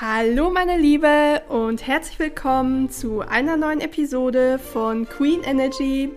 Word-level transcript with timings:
Hallo 0.00 0.50
meine 0.50 0.76
Liebe 0.76 1.42
und 1.48 1.86
herzlich 1.86 2.18
willkommen 2.18 2.90
zu 2.90 3.20
einer 3.20 3.56
neuen 3.56 3.80
Episode 3.80 4.58
von 4.58 5.08
Queen 5.08 5.44
Energy, 5.44 6.10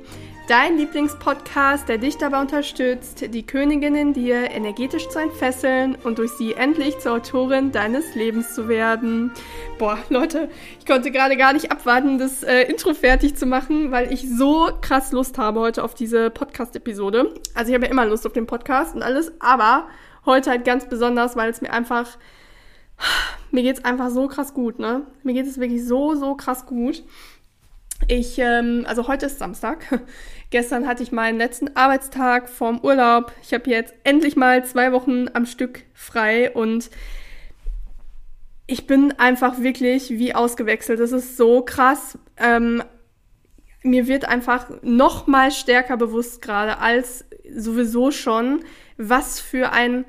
dein 0.48 0.78
Lieblingspodcast, 0.80 1.88
der 1.88 2.00
dich 2.00 2.18
dabei 2.18 2.42
unterstützt, 2.42 3.32
die 3.32 3.46
Königin 3.46 3.94
in 3.94 4.14
dir 4.14 4.50
energetisch 4.50 5.08
zu 5.10 5.20
entfesseln 5.20 5.96
und 6.04 6.18
durch 6.18 6.32
sie 6.32 6.54
endlich 6.54 6.98
zur 6.98 7.14
Autorin 7.14 7.72
deines 7.72 8.16
Lebens 8.16 8.56
zu 8.56 8.68
werden. 8.68 9.32
Boah, 9.78 10.00
Leute, 10.10 10.50
ich 10.80 10.88
konnte 10.88 11.12
gerade 11.12 11.38
gar 11.38 11.54
nicht 11.54 11.72
abwarten, 11.72 12.18
das 12.18 12.42
äh, 12.42 12.64
Intro 12.64 12.96
fertig 12.96 13.36
zu 13.36 13.46
machen, 13.46 13.92
weil 13.92 14.12
ich 14.12 14.28
so 14.28 14.72
krass 14.82 15.12
Lust 15.12 15.38
habe 15.38 15.60
heute 15.60 15.84
auf 15.84 15.94
diese 15.94 16.32
Podcast-Episode. 16.32 17.32
Also 17.54 17.70
ich 17.70 17.76
habe 17.76 17.86
ja 17.86 17.92
immer 17.92 18.08
Lust 18.08 18.26
auf 18.26 18.34
den 18.34 18.48
Podcast 18.48 18.96
und 18.96 19.04
alles, 19.04 19.32
aber 19.40 19.88
heute 20.26 20.50
halt 20.50 20.66
ganz 20.66 20.90
besonders, 20.90 21.36
weil 21.36 21.52
es 21.52 21.62
mir 21.62 21.72
einfach 21.72 22.18
mir 23.52 23.64
geht's 23.64 23.84
einfach 23.86 24.10
so 24.10 24.28
krass 24.28 24.54
gut, 24.54 24.80
ne? 24.80 25.06
Mir 25.24 25.34
geht 25.34 25.48
es 25.48 25.60
wirklich 25.60 25.86
so, 25.86 26.16
so 26.16 26.36
krass 26.36 26.66
gut. 26.66 27.04
Ich, 28.08 28.38
ähm, 28.38 28.86
also 28.88 29.08
heute 29.08 29.26
ist 29.26 29.40
Samstag. 29.40 29.86
Gestern 30.50 30.88
hatte 30.88 31.04
ich 31.04 31.12
meinen 31.12 31.38
letzten 31.38 31.76
Arbeitstag 31.76 32.48
vorm 32.48 32.80
Urlaub. 32.82 33.34
Ich 33.42 33.54
habe 33.54 33.70
jetzt 33.70 33.94
endlich 34.04 34.36
mal 34.36 34.64
zwei 34.66 34.92
Wochen 34.92 35.28
am 35.34 35.46
Stück 35.46 35.84
frei 35.94 36.52
und 36.52 36.90
ich 38.68 38.86
bin 38.86 39.14
einfach 39.14 39.60
wirklich 39.60 40.12
wie 40.12 40.36
ausgewechselt. 40.36 41.00
Das 41.00 41.12
ist 41.12 41.38
so 41.38 41.62
krass. 41.64 42.18
Ähm, 42.38 42.84
mir 43.82 44.08
wird 44.08 44.26
einfach 44.26 44.70
noch 44.82 45.28
mal 45.28 45.52
stärker 45.52 45.98
bewusst 45.98 46.42
gerade 46.42 46.78
als 46.78 47.26
sowieso 47.56 48.12
schon, 48.12 48.64
was 48.98 49.40
für 49.40 49.72
ein 49.72 50.06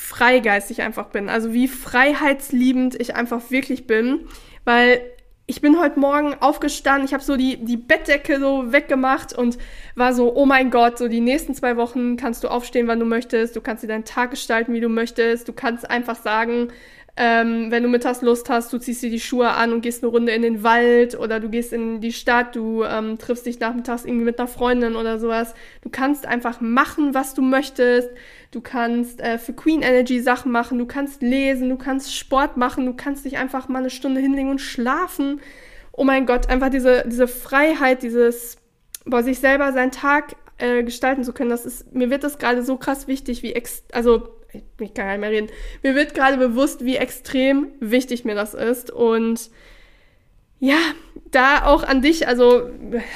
Freigeist 0.00 0.70
ich 0.70 0.80
einfach 0.80 1.06
bin. 1.06 1.28
Also 1.28 1.52
wie 1.52 1.66
freiheitsliebend 1.66 2.94
ich 3.00 3.16
einfach 3.16 3.50
wirklich 3.50 3.88
bin. 3.88 4.20
Weil 4.64 5.00
ich 5.46 5.60
bin 5.60 5.80
heute 5.80 5.98
Morgen 5.98 6.34
aufgestanden, 6.38 7.04
ich 7.04 7.12
habe 7.12 7.24
so 7.24 7.36
die, 7.36 7.64
die 7.64 7.76
Bettdecke 7.76 8.38
so 8.38 8.70
weggemacht 8.70 9.32
und 9.32 9.58
war 9.96 10.14
so, 10.14 10.36
oh 10.36 10.46
mein 10.46 10.70
Gott, 10.70 10.98
so 10.98 11.08
die 11.08 11.20
nächsten 11.20 11.52
zwei 11.52 11.76
Wochen 11.76 12.16
kannst 12.16 12.44
du 12.44 12.48
aufstehen, 12.48 12.86
wann 12.86 13.00
du 13.00 13.06
möchtest, 13.06 13.56
du 13.56 13.60
kannst 13.60 13.82
dir 13.82 13.88
deinen 13.88 14.04
Tag 14.04 14.30
gestalten, 14.30 14.72
wie 14.72 14.80
du 14.80 14.88
möchtest, 14.88 15.48
du 15.48 15.52
kannst 15.52 15.90
einfach 15.90 16.16
sagen, 16.16 16.68
ähm, 17.20 17.72
wenn 17.72 17.82
du 17.82 17.88
mittags 17.88 18.22
Lust 18.22 18.48
hast, 18.48 18.72
du 18.72 18.78
ziehst 18.78 19.02
dir 19.02 19.10
die 19.10 19.18
Schuhe 19.18 19.50
an 19.50 19.72
und 19.72 19.80
gehst 19.80 20.04
eine 20.04 20.12
Runde 20.12 20.30
in 20.30 20.42
den 20.42 20.62
Wald 20.62 21.18
oder 21.18 21.40
du 21.40 21.48
gehst 21.48 21.72
in 21.72 22.00
die 22.00 22.12
Stadt, 22.12 22.54
du 22.54 22.84
ähm, 22.84 23.18
triffst 23.18 23.44
dich 23.44 23.58
nachmittags 23.58 24.04
irgendwie 24.04 24.24
mit 24.24 24.38
einer 24.38 24.46
Freundin 24.46 24.94
oder 24.94 25.18
sowas. 25.18 25.54
Du 25.82 25.88
kannst 25.88 26.26
einfach 26.26 26.60
machen, 26.60 27.14
was 27.14 27.34
du 27.34 27.42
möchtest. 27.42 28.08
Du 28.50 28.62
kannst 28.62 29.20
äh, 29.20 29.38
für 29.38 29.52
Queen 29.52 29.82
Energy 29.82 30.20
Sachen 30.20 30.50
machen, 30.50 30.78
du 30.78 30.86
kannst 30.86 31.20
lesen, 31.20 31.68
du 31.68 31.76
kannst 31.76 32.14
Sport 32.16 32.56
machen, 32.56 32.86
du 32.86 32.94
kannst 32.94 33.24
dich 33.24 33.36
einfach 33.36 33.68
mal 33.68 33.80
eine 33.80 33.90
Stunde 33.90 34.20
hinlegen 34.20 34.48
und 34.48 34.60
schlafen. 34.60 35.40
Oh 35.92 36.04
mein 36.04 36.24
Gott, 36.24 36.48
einfach 36.48 36.70
diese, 36.70 37.04
diese 37.06 37.28
Freiheit, 37.28 38.02
dieses, 38.02 38.56
boah, 39.04 39.22
sich 39.22 39.38
selber 39.38 39.72
seinen 39.72 39.90
Tag 39.90 40.36
äh, 40.56 40.82
gestalten 40.82 41.24
zu 41.24 41.32
können, 41.34 41.50
das 41.50 41.66
ist, 41.66 41.92
mir 41.94 42.08
wird 42.08 42.24
das 42.24 42.38
gerade 42.38 42.62
so 42.62 42.76
krass 42.76 43.06
wichtig, 43.06 43.42
wie 43.42 43.52
ex, 43.52 43.84
also 43.92 44.28
ich 44.52 44.94
kann 44.94 45.06
gar 45.06 45.12
nicht 45.12 45.20
mehr 45.20 45.30
reden. 45.30 45.48
Mir 45.82 45.94
wird 45.94 46.14
gerade 46.14 46.38
bewusst, 46.38 46.84
wie 46.84 46.96
extrem 46.96 47.68
wichtig 47.80 48.24
mir 48.24 48.34
das 48.34 48.54
ist. 48.54 48.90
Und 48.90 49.50
ja, 50.58 50.78
da 51.30 51.66
auch 51.66 51.82
an 51.82 52.00
dich, 52.00 52.26
also 52.26 52.70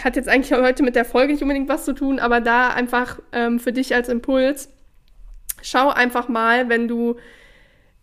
hat 0.05 0.17
jetzt 0.17 0.29
eigentlich 0.29 0.53
heute 0.53 0.83
mit 0.83 0.95
der 0.95 1.05
Folge 1.05 1.33
nicht 1.33 1.43
unbedingt 1.43 1.69
was 1.69 1.85
zu 1.85 1.95
tun, 1.95 2.19
aber 2.19 2.41
da 2.41 2.69
einfach 2.69 3.19
ähm, 3.33 3.59
für 3.59 3.73
dich 3.73 3.95
als 3.95 4.09
Impuls, 4.09 4.69
schau 5.63 5.89
einfach 5.89 6.29
mal, 6.29 6.69
wenn 6.69 6.89
du 6.89 7.17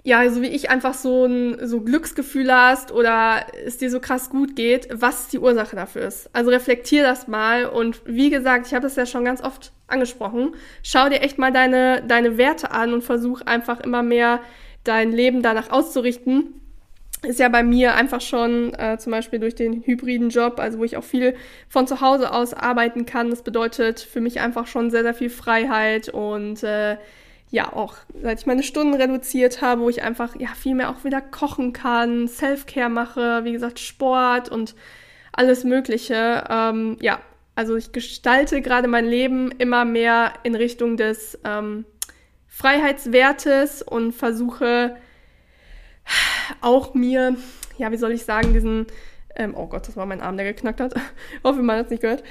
ja, 0.04 0.30
so 0.30 0.42
wie 0.42 0.48
ich 0.48 0.70
einfach 0.70 0.94
so 0.94 1.26
ein 1.26 1.68
so 1.68 1.82
Glücksgefühl 1.82 2.52
hast 2.54 2.92
oder 2.92 3.46
es 3.66 3.78
dir 3.78 3.92
so 3.92 4.00
krass 4.00 4.30
gut 4.30 4.56
geht, 4.56 4.88
was 4.92 5.28
die 5.28 5.40
Ursache 5.40 5.76
dafür 5.76 6.04
ist. 6.04 6.30
Also 6.34 6.52
reflektier 6.52 7.04
das 7.04 7.28
mal 7.28 7.66
und 7.66 8.02
wie 8.06 8.30
gesagt, 8.30 8.68
ich 8.68 8.74
habe 8.74 8.84
das 8.84 8.96
ja 8.96 9.06
schon 9.06 9.26
ganz 9.26 9.42
oft 9.44 9.74
angesprochen. 9.88 10.56
Schau 10.84 11.10
dir 11.10 11.22
echt 11.22 11.38
mal 11.38 11.52
deine 11.52 12.02
deine 12.08 12.38
Werte 12.38 12.72
an 12.72 12.94
und 12.94 13.04
versuch 13.04 13.42
einfach 13.42 13.82
immer 13.82 14.02
mehr 14.02 14.40
dein 14.86 15.12
Leben 15.12 15.42
danach 15.42 15.70
auszurichten. 15.70 16.54
Ist 17.22 17.40
ja 17.40 17.50
bei 17.50 17.64
mir 17.64 17.96
einfach 17.96 18.22
schon 18.22 18.74
äh, 18.76 18.98
zum 18.98 19.12
Beispiel 19.12 19.40
durch 19.40 19.54
den 19.54 19.84
hybriden 19.84 20.30
Job, 20.30 20.58
also 20.60 20.80
wo 20.80 20.86
ich 20.86 20.96
auch 20.96 21.04
viel 21.04 21.36
von 21.68 21.86
zu 21.86 22.00
Hause 22.00 22.32
aus 22.32 22.54
arbeiten 22.54 23.06
kann. 23.06 23.30
Das 23.30 23.44
bedeutet 23.44 24.00
für 24.00 24.22
mich 24.22 24.40
einfach 24.40 24.68
schon 24.68 24.90
sehr, 24.90 25.04
sehr 25.04 25.14
viel 25.14 25.30
Freiheit 25.30 26.08
und 26.08 26.64
äh, 26.64 26.96
ja 27.52 27.74
auch, 27.74 27.96
seit 28.22 28.40
ich 28.40 28.46
meine 28.46 28.64
Stunden 28.64 28.94
reduziert 28.94 29.62
habe, 29.62 29.82
wo 29.82 29.90
ich 29.90 30.04
einfach 30.04 30.36
ja 30.40 30.50
viel 30.50 30.76
mehr 30.76 30.90
auch 30.90 31.04
wieder 31.04 31.22
kochen 31.22 31.74
kann, 31.74 32.28
Self-Care 32.28 32.90
mache, 32.90 33.44
wie 33.44 33.52
gesagt 33.52 33.80
Sport 33.80 34.50
und 34.50 34.76
alles 35.32 35.64
Mögliche. 35.64 36.44
Ähm, 36.50 36.98
ja, 37.02 37.20
also 37.56 37.76
ich 37.76 37.92
gestalte 37.92 38.62
gerade 38.62 38.88
mein 38.88 39.06
Leben 39.06 39.52
immer 39.58 39.84
mehr 39.84 40.34
in 40.44 40.56
Richtung 40.56 40.96
des 40.96 41.40
ähm, 41.44 41.86
Freiheitswertes 42.48 43.82
und 43.82 44.14
versuche 44.14 44.96
auch 46.62 46.94
mir, 46.94 47.36
ja, 47.78 47.92
wie 47.92 47.98
soll 47.98 48.12
ich 48.12 48.26
sagen, 48.26 48.54
diesen, 48.54 48.88
ähm, 49.36 49.56
oh 49.56 49.68
Gott, 49.68 49.88
das 49.88 49.98
war 49.98 50.06
mein 50.06 50.22
Arm, 50.22 50.38
der 50.38 50.46
geknackt 50.46 50.82
hat. 50.82 50.94
Hoffe, 51.44 51.62
man 51.64 51.78
hat 51.78 51.86
es 51.86 51.92
nicht 51.92 52.02
gehört. 52.02 52.24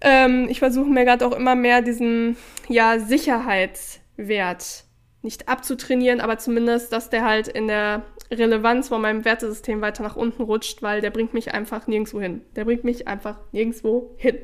Ähm, 0.00 0.46
ich 0.48 0.60
versuche 0.60 0.88
mir 0.88 1.04
gerade 1.04 1.26
auch 1.26 1.32
immer 1.32 1.56
mehr 1.56 1.82
diesen, 1.82 2.36
ja, 2.68 2.94
Sicherheits- 2.98 3.99
Wert 4.28 4.84
nicht 5.22 5.48
abzutrainieren, 5.48 6.20
aber 6.20 6.38
zumindest, 6.38 6.92
dass 6.92 7.10
der 7.10 7.24
halt 7.24 7.48
in 7.48 7.68
der 7.68 8.04
Relevanz 8.30 8.88
von 8.88 9.02
meinem 9.02 9.24
Wertesystem 9.24 9.80
weiter 9.80 10.02
nach 10.02 10.16
unten 10.16 10.42
rutscht, 10.42 10.82
weil 10.82 11.00
der 11.00 11.10
bringt 11.10 11.34
mich 11.34 11.52
einfach 11.52 11.86
nirgendwo 11.86 12.20
hin. 12.20 12.42
Der 12.56 12.64
bringt 12.64 12.84
mich 12.84 13.06
einfach 13.06 13.38
nirgendwo 13.52 14.14
hin. 14.16 14.38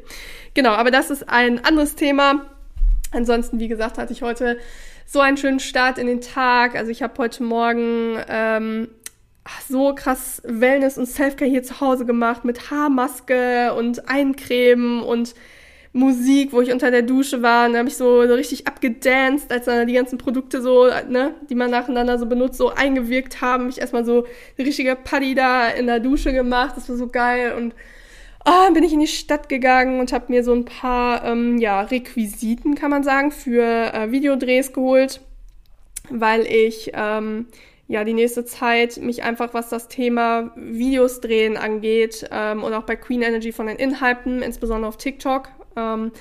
Genau, 0.55 0.73
aber 0.73 0.91
das 0.91 1.11
ist 1.11 1.29
ein 1.29 1.65
anderes 1.65 1.95
Thema. 1.95 2.47
Ansonsten, 3.13 3.59
wie 3.59 3.69
gesagt, 3.69 3.97
hatte 3.97 4.13
ich 4.13 4.23
heute 4.23 4.59
so 5.07 5.21
einen 5.21 5.37
schönen 5.37 5.61
Start 5.61 5.99
in 5.99 6.09
den 6.09 6.21
Tag. 6.21 6.75
Also 6.75 6.91
ich 6.91 7.03
habe 7.03 7.15
heute 7.19 7.43
Morgen 7.43 8.19
ähm, 8.29 8.89
so 9.69 9.95
krass 9.95 10.43
Wellness 10.45 10.99
und 10.99 11.07
Selfcare 11.07 11.51
hier 11.51 11.63
zu 11.63 11.81
Hause 11.81 12.05
gemacht 12.05 12.45
mit 12.45 12.71
Haarmaske 12.71 13.73
und 13.75 14.09
Eincremen 14.09 15.03
und 15.03 15.35
Musik, 15.97 16.53
wo 16.53 16.61
ich 16.61 16.71
unter 16.73 16.91
der 16.91 17.01
Dusche 17.01 17.43
war, 17.43 17.67
und 17.67 17.73
da 17.73 17.79
habe 17.79 17.89
ich 17.89 17.97
so, 17.97 18.21
richtig 18.21 18.67
abgedanced, 18.67 19.51
als 19.51 19.65
dann 19.65 19.87
die 19.87 19.95
ganzen 19.95 20.19
Produkte 20.19 20.61
so, 20.61 20.85
ne, 21.09 21.35
die 21.49 21.55
man 21.55 21.71
nacheinander 21.71 22.19
so 22.19 22.27
benutzt, 22.27 22.59
so 22.59 22.69
eingewirkt 22.69 23.41
haben. 23.41 23.71
Ich 23.71 23.81
erstmal 23.81 24.05
so 24.05 24.27
eine 24.59 24.67
richtige 24.67 24.95
Paddy 24.95 25.35
da 25.35 25.69
in 25.69 25.87
der 25.87 26.01
Dusche 26.01 26.35
gemacht, 26.35 26.77
das 26.77 26.91
war 26.91 26.97
so 26.97 27.09
geil 27.09 27.55
und 27.57 27.75
oh, 28.45 28.73
bin 28.75 28.85
ich 28.85 28.93
in 28.93 29.01
die 29.01 29.07
Stadt 29.07 29.49
gegangen 29.49 29.99
und 29.99 30.13
habe 30.13 30.27
mir 30.29 30.45
so 30.45 30.53
ein 30.53 30.67
paar, 30.67 31.25
ähm, 31.25 31.57
ja, 31.57 31.81
Requisiten, 31.81 32.75
kann 32.75 32.91
man 32.91 33.03
sagen, 33.03 33.33
für 33.33 33.65
äh, 33.65 34.11
Videodrehs 34.13 34.75
geholt, 34.75 35.23
weil 36.11 36.47
ich, 36.47 36.93
ähm, 36.93 37.47
ja, 37.89 38.05
die 38.05 38.13
nächste 38.13 38.45
Zeit 38.45 38.99
mich 38.99 39.23
einfach, 39.23 39.55
was 39.55 39.71
das 39.71 39.89
Thema 39.89 40.53
Videos 40.57 41.23
drehen 41.23 41.57
angeht 41.57 42.29
ähm, 42.31 42.63
und 42.63 42.75
auch 42.75 42.83
bei 42.83 42.97
Queen 42.97 43.23
Energy 43.23 43.53
von 43.53 43.67
den 43.67 43.77
Inhalten, 43.77 44.43
insbesondere 44.43 44.89
auf 44.89 44.99
TikTok, 44.99 45.49
ähm, 45.77 46.13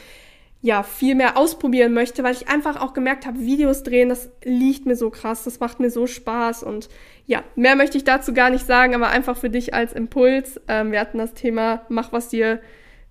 ja, 0.65 0.81
viel 0.81 1.13
mehr 1.13 1.37
ausprobieren 1.37 1.93
möchte, 1.93 2.23
weil 2.23 2.33
ich 2.33 2.47
einfach 2.47 2.81
auch 2.81 2.93
gemerkt 2.93 3.27
habe, 3.27 3.39
Videos 3.39 3.83
drehen, 3.83 4.09
das 4.09 4.31
liegt 4.43 4.87
mir 4.87 4.95
so 4.95 5.11
krass, 5.11 5.43
das 5.43 5.59
macht 5.59 5.79
mir 5.79 5.91
so 5.91 6.07
Spaß 6.07 6.63
und 6.63 6.89
ja, 7.27 7.43
mehr 7.55 7.75
möchte 7.75 7.97
ich 7.97 8.03
dazu 8.03 8.33
gar 8.33 8.49
nicht 8.49 8.65
sagen, 8.65 8.95
aber 8.95 9.09
einfach 9.09 9.37
für 9.37 9.51
dich 9.51 9.75
als 9.75 9.93
Impuls. 9.93 10.59
Ähm, 10.67 10.91
wir 10.91 10.99
hatten 10.99 11.19
das 11.19 11.35
Thema, 11.35 11.85
mach 11.89 12.11
was 12.11 12.29
dir 12.29 12.61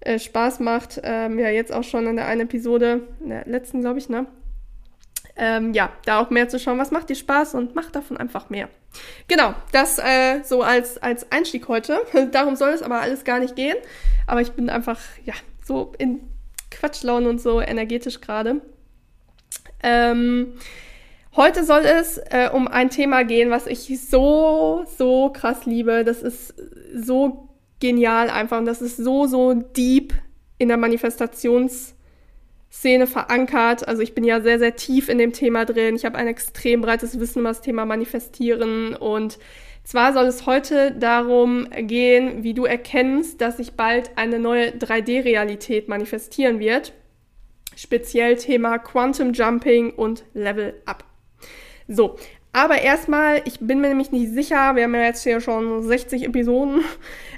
äh, 0.01 0.19
Spaß 0.19 0.59
macht, 0.61 1.01
ähm, 1.05 1.39
ja, 1.39 1.49
jetzt 1.49 1.73
auch 1.73 1.85
schon 1.85 2.09
in 2.09 2.17
der 2.17 2.27
einen 2.27 2.43
Episode, 2.43 3.07
in 3.21 3.29
der 3.29 3.45
letzten, 3.47 3.83
glaube 3.83 4.01
ich, 4.01 4.09
ne? 4.09 4.27
Ähm, 5.37 5.75
ja, 5.75 5.93
da 6.07 6.21
auch 6.21 6.31
mehr 6.31 6.49
zu 6.49 6.59
schauen, 6.59 6.79
was 6.79 6.91
macht 6.91 7.09
dir 7.09 7.17
Spaß 7.17 7.55
und 7.55 7.77
mach 7.77 7.91
davon 7.93 8.17
einfach 8.17 8.51
mehr. 8.51 8.69
Genau, 9.29 9.55
das 9.71 10.01
äh, 10.01 10.43
so 10.43 10.63
als, 10.63 11.01
als 11.01 11.31
Einstieg 11.31 11.69
heute. 11.69 12.01
Darum 12.33 12.57
soll 12.57 12.71
es 12.71 12.83
aber 12.83 13.01
alles 13.01 13.23
gar 13.23 13.39
nicht 13.39 13.55
gehen. 13.55 13.77
Aber 14.27 14.41
ich 14.41 14.53
bin 14.53 14.71
einfach, 14.71 15.01
ja, 15.25 15.35
so 15.65 15.93
in 15.99 16.21
Quatschlaune 16.75 17.29
und 17.29 17.41
so 17.41 17.61
energetisch 17.61 18.21
gerade. 18.21 18.61
Ähm, 19.83 20.55
heute 21.37 21.65
soll 21.65 21.85
es 21.85 22.19
äh, 22.19 22.51
um 22.53 22.69
ein 22.69 22.91
Thema 22.91 23.25
gehen, 23.25 23.51
was 23.51 23.67
ich 23.67 24.01
so, 24.01 24.85
so 24.97 25.31
krass 25.31 25.67
liebe. 25.67 26.05
Das 26.05 26.23
ist 26.23 26.55
so 26.95 27.49
genial 27.81 28.31
einfach 28.31 28.59
und 28.59 28.67
das 28.67 28.83
ist 28.83 28.97
so, 28.97 29.27
so 29.27 29.55
deep 29.55 30.15
in 30.59 30.69
der 30.69 30.79
Manifestationsszene 30.79 33.07
verankert. 33.07 33.87
Also 33.87 34.03
ich 34.03 34.15
bin 34.15 34.25
ja 34.25 34.41
sehr, 34.41 34.59
sehr 34.59 34.77
tief 34.77 35.09
in 35.09 35.19
dem 35.19 35.33
Thema 35.33 35.65
drin. 35.65 35.97
Ich 35.97 36.05
habe 36.05 36.17
ein 36.17 36.27
extrem 36.27 36.81
breites 36.81 37.19
Wissen 37.21 37.41
über 37.41 37.51
das 37.51 37.61
Thema 37.61 37.85
Manifestieren 37.85 38.95
und 38.95 39.39
zwar 39.85 40.13
soll 40.13 40.27
es 40.27 40.47
heute 40.47 40.93
darum 40.93 41.69
gehen, 41.71 42.43
wie 42.43 42.55
du 42.55 42.65
erkennst, 42.65 43.41
dass 43.41 43.59
sich 43.59 43.75
bald 43.75 44.11
eine 44.17 44.39
neue 44.39 44.71
3D-Realität 44.71 45.89
manifestieren 45.89 46.59
wird. 46.59 46.93
Speziell 47.77 48.37
Thema 48.37 48.79
Quantum 48.79 49.33
Jumping 49.33 49.91
und 49.91 50.25
Level 50.33 50.81
Up. 50.87 51.05
So, 51.87 52.17
Aber 52.57 52.81
erstmal, 52.81 53.43
ich 53.47 53.59
bin 53.59 53.81
mir 53.81 53.89
nämlich 53.89 54.13
nicht 54.13 54.33
sicher, 54.33 54.77
wir 54.77 54.85
haben 54.85 54.95
ja 54.95 55.03
jetzt 55.03 55.25
hier 55.25 55.41
schon 55.41 55.83
60 55.83 56.23
Episoden. 56.23 56.85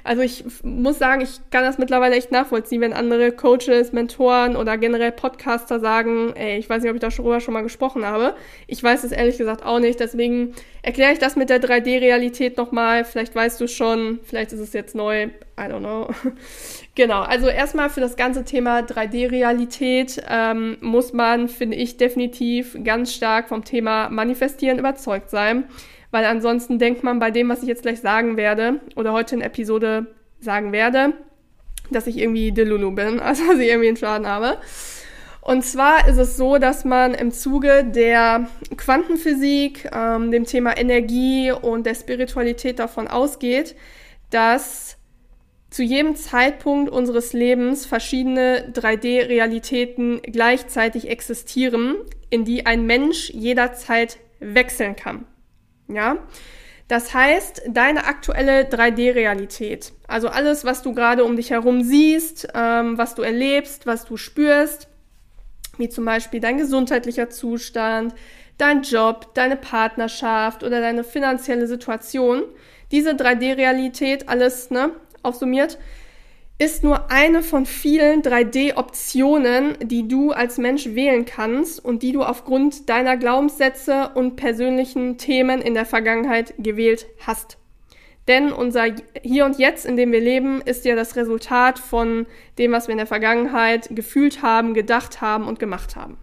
Also 0.03 0.21
ich 0.21 0.45
muss 0.63 0.99
sagen, 0.99 1.21
ich 1.21 1.39
kann 1.49 1.63
das 1.63 1.79
mittlerweile 1.79 2.15
echt 2.15 2.31
nachvollziehen, 2.31 2.81
wenn 2.81 2.93
andere 2.93 3.31
Coaches, 3.31 3.93
Mentoren 3.93 4.55
oder 4.55 4.77
generell 4.77 5.11
Podcaster 5.11 5.79
sagen, 5.79 6.33
ey, 6.35 6.59
ich 6.59 6.69
weiß 6.69 6.83
nicht, 6.83 6.91
ob 6.91 6.95
ich 6.95 7.01
darüber 7.01 7.41
schon 7.41 7.55
mal 7.55 7.63
gesprochen 7.63 8.05
habe. 8.05 8.35
Ich 8.67 8.81
weiß 8.81 9.03
es 9.03 9.11
ehrlich 9.11 9.39
gesagt 9.39 9.65
auch 9.65 9.79
nicht. 9.79 9.99
Deswegen 9.99 10.53
erkläre 10.83 11.13
ich 11.13 11.19
das 11.19 11.35
mit 11.35 11.49
der 11.49 11.61
3D-Realität 11.63 12.55
nochmal. 12.55 13.03
Vielleicht 13.03 13.33
weißt 13.33 13.59
du 13.59 13.67
schon, 13.67 14.19
vielleicht 14.23 14.53
ist 14.53 14.59
es 14.59 14.73
jetzt 14.73 14.93
neu. 14.93 15.29
I 15.59 15.63
don't 15.63 15.79
know. 15.79 16.09
genau, 16.95 17.21
also 17.21 17.47
erstmal 17.47 17.89
für 17.89 18.01
das 18.01 18.15
ganze 18.15 18.43
Thema 18.43 18.79
3D-Realität 18.79 20.23
ähm, 20.29 20.77
muss 20.81 21.13
man, 21.13 21.49
finde 21.49 21.77
ich, 21.77 21.97
definitiv 21.97 22.77
ganz 22.83 23.13
stark 23.13 23.49
vom 23.49 23.63
Thema 23.63 24.09
Manifestieren 24.09 24.77
überzeugt 24.77 25.29
sein 25.29 25.65
weil 26.11 26.25
ansonsten 26.25 26.79
denkt 26.79 27.03
man 27.03 27.19
bei 27.19 27.31
dem, 27.31 27.49
was 27.49 27.61
ich 27.61 27.67
jetzt 27.67 27.81
gleich 27.81 27.99
sagen 27.99 28.37
werde 28.37 28.79
oder 28.95 29.13
heute 29.13 29.35
in 29.35 29.41
Episode 29.41 30.07
sagen 30.39 30.71
werde, 30.71 31.13
dass 31.91 32.07
ich 32.07 32.17
irgendwie 32.17 32.51
Delulu 32.51 32.91
bin, 32.91 33.19
also 33.19 33.45
dass 33.47 33.59
ich 33.59 33.67
irgendwie 33.67 33.89
einen 33.89 33.97
Schaden 33.97 34.27
habe. 34.27 34.57
Und 35.41 35.63
zwar 35.63 36.07
ist 36.09 36.17
es 36.17 36.35
so, 36.35 36.57
dass 36.57 36.83
man 36.83 37.13
im 37.13 37.31
Zuge 37.31 37.85
der 37.85 38.49
Quantenphysik, 38.75 39.89
ähm, 39.93 40.29
dem 40.29 40.43
Thema 40.43 40.77
Energie 40.77 41.51
und 41.51 41.85
der 41.85 41.95
Spiritualität 41.95 42.79
davon 42.79 43.07
ausgeht, 43.07 43.75
dass 44.29 44.96
zu 45.69 45.83
jedem 45.83 46.15
Zeitpunkt 46.15 46.89
unseres 46.89 47.33
Lebens 47.33 47.85
verschiedene 47.85 48.71
3D-Realitäten 48.73 50.21
gleichzeitig 50.21 51.09
existieren, 51.09 51.95
in 52.29 52.45
die 52.45 52.65
ein 52.65 52.85
Mensch 52.85 53.29
jederzeit 53.31 54.17
wechseln 54.39 54.95
kann. 54.95 55.25
Ja? 55.87 56.17
Das 56.87 57.13
heißt, 57.13 57.63
deine 57.67 58.05
aktuelle 58.05 58.63
3D-Realität, 58.63 59.91
also 60.07 60.29
alles, 60.29 60.63
was 60.63 60.81
du 60.83 60.93
gerade 60.93 61.25
um 61.25 61.35
dich 61.35 61.51
herum 61.51 61.83
siehst, 61.83 62.47
ähm, 62.55 62.97
was 62.97 63.13
du 63.15 63.23
erlebst, 63.23 63.85
was 63.85 64.05
du 64.05 64.15
spürst, 64.15 64.87
wie 65.77 65.89
zum 65.89 66.05
Beispiel 66.05 66.39
dein 66.39 66.57
gesundheitlicher 66.57 67.29
Zustand, 67.29 68.15
dein 68.57 68.83
Job, 68.83 69.33
deine 69.33 69.57
Partnerschaft 69.57 70.63
oder 70.63 70.79
deine 70.79 71.03
finanzielle 71.03 71.67
Situation, 71.67 72.43
diese 72.91 73.11
3D-Realität, 73.11 74.29
alles 74.29 74.71
ne, 74.71 74.91
aufsummiert, 75.23 75.77
ist 76.59 76.83
nur 76.83 77.11
eine 77.11 77.43
von 77.43 77.65
vielen 77.67 78.23
3D-Optionen, 78.23 79.77
die 79.83 80.07
du 80.07 80.31
als 80.31 80.57
Mensch 80.57 80.87
wählen 80.87 81.25
kannst 81.25 81.83
und 81.83 82.01
die 82.01 82.11
du 82.11 82.23
aufgrund 82.23 82.89
deiner 82.89 83.15
Glaubenssätze 83.15 84.09
und 84.15 84.37
persönlichen 84.37 85.17
Themen 85.17 85.61
in 85.61 85.75
der 85.75 85.85
Vergangenheit 85.85 86.55
gewählt 86.57 87.05
hast. 87.25 87.57
Denn 88.27 88.51
unser 88.51 88.87
Hier 89.21 89.45
und 89.45 89.57
Jetzt, 89.57 89.85
in 89.85 89.95
dem 89.95 90.11
wir 90.11 90.19
leben, 90.19 90.61
ist 90.61 90.83
ja 90.83 90.95
das 90.95 91.15
Resultat 91.15 91.79
von 91.79 92.25
dem, 92.57 92.71
was 92.71 92.87
wir 92.87 92.93
in 92.93 92.97
der 92.97 93.07
Vergangenheit 93.07 93.89
gefühlt 93.91 94.41
haben, 94.41 94.73
gedacht 94.73 95.21
haben 95.21 95.47
und 95.47 95.59
gemacht 95.59 95.95
haben. 95.95 96.17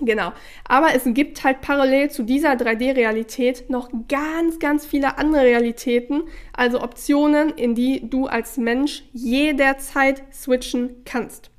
Genau. 0.00 0.32
Aber 0.64 0.88
es 0.94 1.02
gibt 1.06 1.44
halt 1.44 1.60
parallel 1.60 2.10
zu 2.10 2.24
dieser 2.24 2.54
3D-Realität 2.54 3.70
noch 3.70 3.90
ganz, 4.08 4.58
ganz 4.58 4.84
viele 4.84 5.18
andere 5.18 5.42
Realitäten, 5.42 6.24
also 6.52 6.82
Optionen, 6.82 7.50
in 7.50 7.76
die 7.76 8.08
du 8.10 8.26
als 8.26 8.56
Mensch 8.56 9.04
jederzeit 9.12 10.24
switchen 10.32 11.04
kannst. 11.04 11.50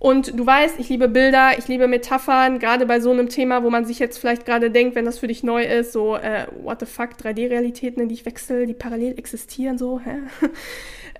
Und 0.00 0.38
du 0.38 0.46
weißt, 0.46 0.78
ich 0.78 0.90
liebe 0.90 1.08
Bilder, 1.08 1.58
ich 1.58 1.66
liebe 1.66 1.88
Metaphern, 1.88 2.60
gerade 2.60 2.86
bei 2.86 3.00
so 3.00 3.10
einem 3.10 3.28
Thema, 3.28 3.64
wo 3.64 3.70
man 3.70 3.84
sich 3.84 3.98
jetzt 3.98 4.18
vielleicht 4.18 4.46
gerade 4.46 4.70
denkt, 4.70 4.94
wenn 4.94 5.04
das 5.04 5.18
für 5.18 5.26
dich 5.26 5.42
neu 5.42 5.64
ist, 5.64 5.92
so, 5.92 6.16
äh, 6.16 6.46
what 6.62 6.78
the 6.78 6.86
fuck, 6.86 7.14
3D-Realitäten, 7.20 8.02
in 8.02 8.08
die 8.08 8.14
ich 8.14 8.26
wechsle, 8.26 8.66
die 8.66 8.74
parallel 8.74 9.18
existieren, 9.18 9.76
so, 9.76 9.98
hä? 9.98 10.18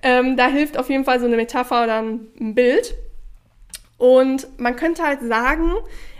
ähm, 0.02 0.36
da 0.36 0.46
hilft 0.46 0.78
auf 0.78 0.90
jeden 0.90 1.04
Fall 1.04 1.18
so 1.18 1.26
eine 1.26 1.36
Metapher 1.36 1.84
oder 1.84 2.02
ein 2.02 2.54
Bild. 2.54 2.94
Und 3.96 4.46
man 4.60 4.76
könnte 4.76 5.02
halt 5.02 5.22
sagen, 5.22 5.72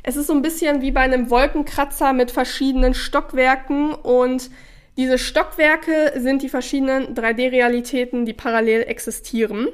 es 0.09 0.17
ist 0.17 0.29
so 0.29 0.33
ein 0.33 0.41
bisschen 0.41 0.81
wie 0.81 0.91
bei 0.91 1.03
einem 1.03 1.29
Wolkenkratzer 1.29 2.15
mit 2.15 2.31
verschiedenen 2.31 2.95
Stockwerken 2.95 3.93
und 3.93 4.51
diese 4.97 5.19
Stockwerke 5.19 6.15
sind 6.17 6.41
die 6.41 6.49
verschiedenen 6.49 7.15
3D-Realitäten, 7.15 8.25
die 8.25 8.33
parallel 8.33 8.85
existieren. 8.85 9.69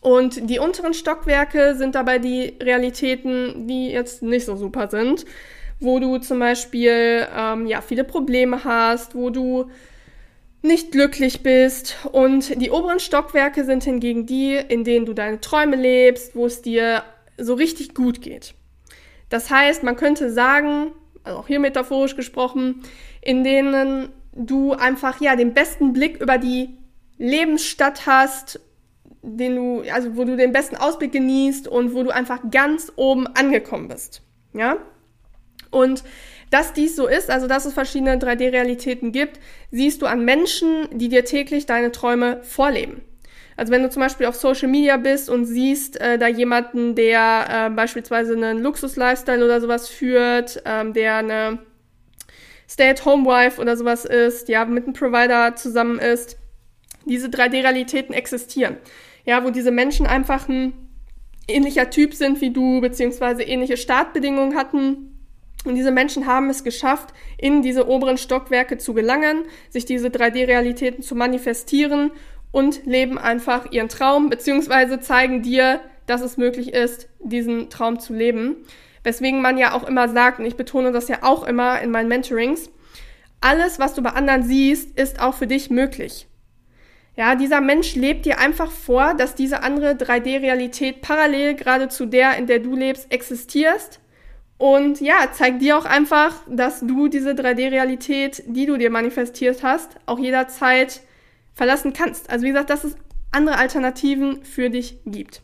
Und 0.00 0.50
die 0.50 0.58
unteren 0.58 0.94
Stockwerke 0.94 1.76
sind 1.76 1.94
dabei 1.94 2.18
die 2.18 2.56
Realitäten, 2.60 3.68
die 3.68 3.90
jetzt 3.90 4.20
nicht 4.20 4.46
so 4.46 4.56
super 4.56 4.88
sind, 4.88 5.24
wo 5.78 6.00
du 6.00 6.18
zum 6.18 6.40
Beispiel 6.40 7.28
ähm, 7.32 7.66
ja 7.66 7.82
viele 7.82 8.02
Probleme 8.02 8.64
hast, 8.64 9.14
wo 9.14 9.30
du 9.30 9.70
nicht 10.60 10.90
glücklich 10.90 11.44
bist. 11.44 11.98
Und 12.10 12.60
die 12.60 12.72
oberen 12.72 12.98
Stockwerke 12.98 13.64
sind 13.64 13.84
hingegen 13.84 14.26
die, 14.26 14.56
in 14.56 14.82
denen 14.82 15.06
du 15.06 15.14
deine 15.14 15.40
Träume 15.40 15.76
lebst, 15.76 16.34
wo 16.34 16.46
es 16.46 16.62
dir 16.62 17.04
so 17.38 17.54
richtig 17.54 17.94
gut 17.94 18.22
geht. 18.22 18.54
Das 19.30 19.50
heißt, 19.50 19.82
man 19.82 19.96
könnte 19.96 20.30
sagen, 20.30 20.92
also 21.24 21.38
auch 21.38 21.46
hier 21.46 21.60
metaphorisch 21.60 22.16
gesprochen, 22.16 22.82
in 23.22 23.42
denen 23.42 24.10
du 24.32 24.72
einfach 24.72 25.20
ja 25.20 25.36
den 25.36 25.54
besten 25.54 25.94
Blick 25.94 26.20
über 26.20 26.36
die 26.36 26.76
Lebensstadt 27.16 28.06
hast, 28.06 28.60
den 29.22 29.56
du, 29.56 29.82
also 29.92 30.16
wo 30.16 30.24
du 30.24 30.36
den 30.36 30.52
besten 30.52 30.76
Ausblick 30.76 31.12
genießt 31.12 31.68
und 31.68 31.94
wo 31.94 32.02
du 32.02 32.10
einfach 32.10 32.40
ganz 32.50 32.92
oben 32.96 33.26
angekommen 33.26 33.88
bist. 33.88 34.22
Ja? 34.52 34.78
Und 35.70 36.02
dass 36.50 36.72
dies 36.72 36.96
so 36.96 37.06
ist, 37.06 37.30
also 37.30 37.46
dass 37.46 37.64
es 37.64 37.74
verschiedene 37.74 38.16
3D-Realitäten 38.16 39.12
gibt, 39.12 39.38
siehst 39.70 40.02
du 40.02 40.06
an 40.06 40.24
Menschen, 40.24 40.88
die 40.92 41.08
dir 41.08 41.24
täglich 41.24 41.66
deine 41.66 41.92
Träume 41.92 42.42
vorleben. 42.42 43.02
Also 43.60 43.74
wenn 43.74 43.82
du 43.82 43.90
zum 43.90 44.00
Beispiel 44.00 44.24
auf 44.24 44.36
Social 44.36 44.68
Media 44.68 44.96
bist 44.96 45.28
und 45.28 45.44
siehst 45.44 46.00
äh, 46.00 46.16
da 46.16 46.28
jemanden, 46.28 46.94
der 46.94 47.66
äh, 47.66 47.68
beispielsweise 47.68 48.32
einen 48.32 48.62
Luxus-Lifestyle 48.62 49.44
oder 49.44 49.60
sowas 49.60 49.86
führt, 49.86 50.62
ähm, 50.64 50.94
der 50.94 51.16
eine 51.16 51.58
Stay-at-home-Wife 52.66 53.60
oder 53.60 53.76
sowas 53.76 54.06
ist, 54.06 54.48
ja, 54.48 54.64
mit 54.64 54.84
einem 54.84 54.94
Provider 54.94 55.56
zusammen 55.56 55.98
ist, 55.98 56.38
diese 57.04 57.28
3D-Realitäten 57.28 58.14
existieren. 58.14 58.78
Ja, 59.26 59.44
wo 59.44 59.50
diese 59.50 59.72
Menschen 59.72 60.06
einfach 60.06 60.48
ein 60.48 60.72
ähnlicher 61.46 61.90
Typ 61.90 62.14
sind 62.14 62.40
wie 62.40 62.54
du, 62.54 62.80
beziehungsweise 62.80 63.42
ähnliche 63.42 63.76
Startbedingungen 63.76 64.56
hatten, 64.56 65.10
und 65.66 65.74
diese 65.74 65.90
Menschen 65.90 66.24
haben 66.26 66.48
es 66.48 66.64
geschafft, 66.64 67.12
in 67.36 67.60
diese 67.60 67.86
oberen 67.86 68.16
Stockwerke 68.16 68.78
zu 68.78 68.94
gelangen, 68.94 69.44
sich 69.68 69.84
diese 69.84 70.08
3D-Realitäten 70.08 71.02
zu 71.02 71.14
manifestieren 71.14 72.12
und 72.52 72.86
leben 72.86 73.18
einfach 73.18 73.70
ihren 73.70 73.88
Traum, 73.88 74.30
beziehungsweise 74.30 75.00
zeigen 75.00 75.42
dir, 75.42 75.80
dass 76.06 76.20
es 76.20 76.36
möglich 76.36 76.72
ist, 76.72 77.08
diesen 77.20 77.70
Traum 77.70 78.00
zu 78.00 78.12
leben. 78.12 78.56
Weswegen 79.04 79.40
man 79.40 79.56
ja 79.56 79.72
auch 79.72 79.84
immer 79.84 80.08
sagt, 80.08 80.40
und 80.40 80.46
ich 80.46 80.56
betone 80.56 80.92
das 80.92 81.08
ja 81.08 81.18
auch 81.22 81.46
immer 81.46 81.80
in 81.80 81.90
meinen 81.90 82.08
Mentorings, 82.08 82.70
alles, 83.40 83.78
was 83.78 83.94
du 83.94 84.02
bei 84.02 84.10
anderen 84.10 84.42
siehst, 84.42 84.98
ist 84.98 85.20
auch 85.20 85.34
für 85.34 85.46
dich 85.46 85.70
möglich. 85.70 86.26
Ja, 87.16 87.34
dieser 87.34 87.60
Mensch 87.60 87.94
lebt 87.94 88.26
dir 88.26 88.38
einfach 88.38 88.70
vor, 88.70 89.14
dass 89.14 89.34
diese 89.34 89.62
andere 89.62 89.92
3D-Realität 89.92 91.00
parallel 91.00 91.54
gerade 91.54 91.88
zu 91.88 92.06
der, 92.06 92.36
in 92.36 92.46
der 92.46 92.60
du 92.60 92.76
lebst, 92.76 93.12
existierst 93.12 94.00
und 94.60 95.00
ja, 95.00 95.30
zeigt 95.32 95.62
dir 95.62 95.78
auch 95.78 95.86
einfach, 95.86 96.34
dass 96.46 96.80
du 96.80 97.08
diese 97.08 97.30
3D-Realität, 97.30 98.42
die 98.46 98.66
du 98.66 98.76
dir 98.76 98.90
manifestiert 98.90 99.62
hast, 99.62 99.96
auch 100.04 100.18
jederzeit 100.18 101.00
verlassen 101.54 101.92
kannst. 101.92 102.30
Also 102.30 102.44
wie 102.44 102.50
gesagt, 102.50 102.70
dass 102.70 102.84
es 102.84 102.96
andere 103.32 103.56
Alternativen 103.56 104.44
für 104.44 104.70
dich 104.70 104.98
gibt. 105.04 105.42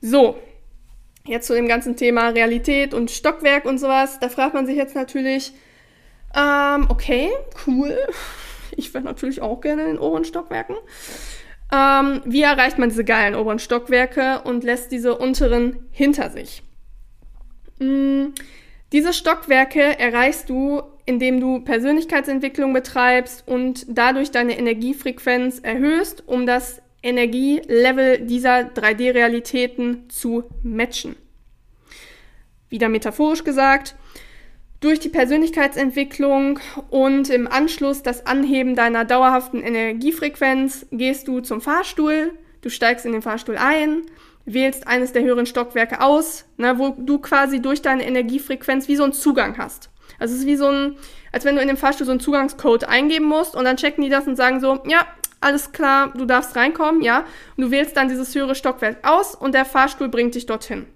So, 0.00 0.36
jetzt 1.26 1.46
zu 1.46 1.54
dem 1.54 1.68
ganzen 1.68 1.96
Thema 1.96 2.28
Realität 2.28 2.94
und 2.94 3.10
Stockwerk 3.10 3.64
und 3.64 3.78
sowas. 3.78 4.18
Da 4.20 4.28
fragt 4.28 4.54
man 4.54 4.66
sich 4.66 4.76
jetzt 4.76 4.94
natürlich, 4.94 5.52
ähm, 6.36 6.86
okay, 6.88 7.30
cool. 7.66 7.96
Ich 8.76 8.94
wäre 8.94 9.02
natürlich 9.02 9.42
auch 9.42 9.60
gerne 9.60 9.82
in 9.82 9.88
den 9.88 9.98
oberen 9.98 10.24
Stockwerken. 10.24 10.76
Ähm, 11.72 12.22
wie 12.24 12.42
erreicht 12.42 12.78
man 12.78 12.88
diese 12.88 13.04
geilen 13.04 13.34
oberen 13.34 13.58
Stockwerke 13.58 14.42
und 14.44 14.62
lässt 14.62 14.92
diese 14.92 15.18
unteren 15.18 15.88
hinter 15.90 16.30
sich? 16.30 16.62
Mm, 17.80 18.26
diese 18.92 19.12
Stockwerke 19.12 19.98
erreichst 19.98 20.48
du, 20.48 20.82
indem 21.10 21.40
du 21.40 21.58
Persönlichkeitsentwicklung 21.58 22.72
betreibst 22.72 23.42
und 23.46 23.84
dadurch 23.88 24.30
deine 24.30 24.56
Energiefrequenz 24.56 25.58
erhöhst, 25.58 26.22
um 26.28 26.46
das 26.46 26.80
Energielevel 27.02 28.20
dieser 28.20 28.60
3D-Realitäten 28.60 30.08
zu 30.08 30.44
matchen. 30.62 31.16
Wieder 32.68 32.88
metaphorisch 32.88 33.42
gesagt, 33.42 33.96
durch 34.78 35.00
die 35.00 35.08
Persönlichkeitsentwicklung 35.08 36.60
und 36.90 37.28
im 37.28 37.48
Anschluss 37.48 38.04
das 38.04 38.24
Anheben 38.26 38.76
deiner 38.76 39.04
dauerhaften 39.04 39.60
Energiefrequenz 39.60 40.86
gehst 40.92 41.26
du 41.26 41.40
zum 41.40 41.60
Fahrstuhl, 41.60 42.32
du 42.60 42.70
steigst 42.70 43.04
in 43.04 43.12
den 43.12 43.22
Fahrstuhl 43.22 43.56
ein, 43.56 44.02
wählst 44.44 44.86
eines 44.86 45.12
der 45.12 45.22
höheren 45.22 45.46
Stockwerke 45.46 46.00
aus, 46.00 46.44
ne, 46.56 46.78
wo 46.78 46.90
du 46.96 47.18
quasi 47.18 47.60
durch 47.60 47.82
deine 47.82 48.06
Energiefrequenz 48.06 48.86
wie 48.86 48.96
so 48.96 49.02
einen 49.02 49.12
Zugang 49.12 49.58
hast. 49.58 49.90
Also 50.18 50.34
es 50.34 50.40
ist 50.40 50.46
wie 50.46 50.56
so 50.56 50.68
ein, 50.68 50.96
als 51.32 51.44
wenn 51.44 51.56
du 51.56 51.62
in 51.62 51.68
dem 51.68 51.76
Fahrstuhl 51.76 52.06
so 52.06 52.12
einen 52.12 52.20
Zugangscode 52.20 52.84
eingeben 52.84 53.26
musst 53.26 53.54
und 53.54 53.64
dann 53.64 53.76
checken 53.76 54.02
die 54.02 54.10
das 54.10 54.26
und 54.26 54.36
sagen 54.36 54.60
so, 54.60 54.80
ja, 54.86 55.06
alles 55.40 55.72
klar, 55.72 56.12
du 56.16 56.26
darfst 56.26 56.54
reinkommen, 56.56 57.02
ja. 57.02 57.24
Und 57.56 57.64
du 57.64 57.70
wählst 57.70 57.96
dann 57.96 58.08
dieses 58.08 58.34
höhere 58.34 58.54
Stockwerk 58.54 59.06
aus 59.08 59.34
und 59.34 59.54
der 59.54 59.64
Fahrstuhl 59.64 60.08
bringt 60.08 60.34
dich 60.34 60.46
dorthin. 60.46 60.86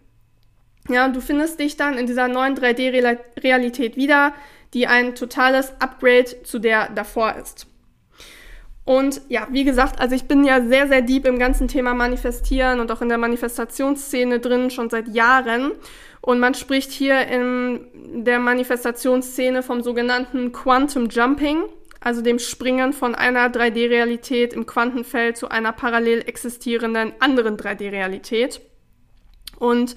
Ja, 0.88 1.06
und 1.06 1.16
du 1.16 1.20
findest 1.20 1.60
dich 1.60 1.76
dann 1.76 1.96
in 1.96 2.06
dieser 2.06 2.28
neuen 2.28 2.54
3D-Realität 2.56 3.96
wieder, 3.96 4.34
die 4.74 4.86
ein 4.86 5.14
totales 5.14 5.72
Upgrade 5.80 6.42
zu 6.42 6.58
der 6.58 6.90
davor 6.90 7.36
ist. 7.36 7.66
Und 8.84 9.22
ja, 9.28 9.48
wie 9.50 9.64
gesagt, 9.64 9.98
also 9.98 10.14
ich 10.14 10.24
bin 10.24 10.44
ja 10.44 10.60
sehr, 10.60 10.88
sehr 10.88 11.00
deep 11.00 11.26
im 11.26 11.38
ganzen 11.38 11.68
Thema 11.68 11.94
Manifestieren 11.94 12.80
und 12.80 12.92
auch 12.92 13.00
in 13.00 13.08
der 13.08 13.16
Manifestationsszene 13.16 14.40
drin, 14.40 14.68
schon 14.68 14.90
seit 14.90 15.08
Jahren. 15.08 15.72
Und 16.24 16.40
man 16.40 16.54
spricht 16.54 16.90
hier 16.90 17.26
in 17.26 18.24
der 18.24 18.38
Manifestationsszene 18.38 19.62
vom 19.62 19.82
sogenannten 19.82 20.52
Quantum 20.52 21.10
Jumping, 21.10 21.64
also 22.00 22.22
dem 22.22 22.38
Springen 22.38 22.94
von 22.94 23.14
einer 23.14 23.50
3D-Realität 23.50 24.54
im 24.54 24.64
Quantenfeld 24.64 25.36
zu 25.36 25.50
einer 25.50 25.72
parallel 25.72 26.22
existierenden 26.26 27.12
anderen 27.20 27.58
3D-Realität. 27.58 28.62
Und 29.58 29.96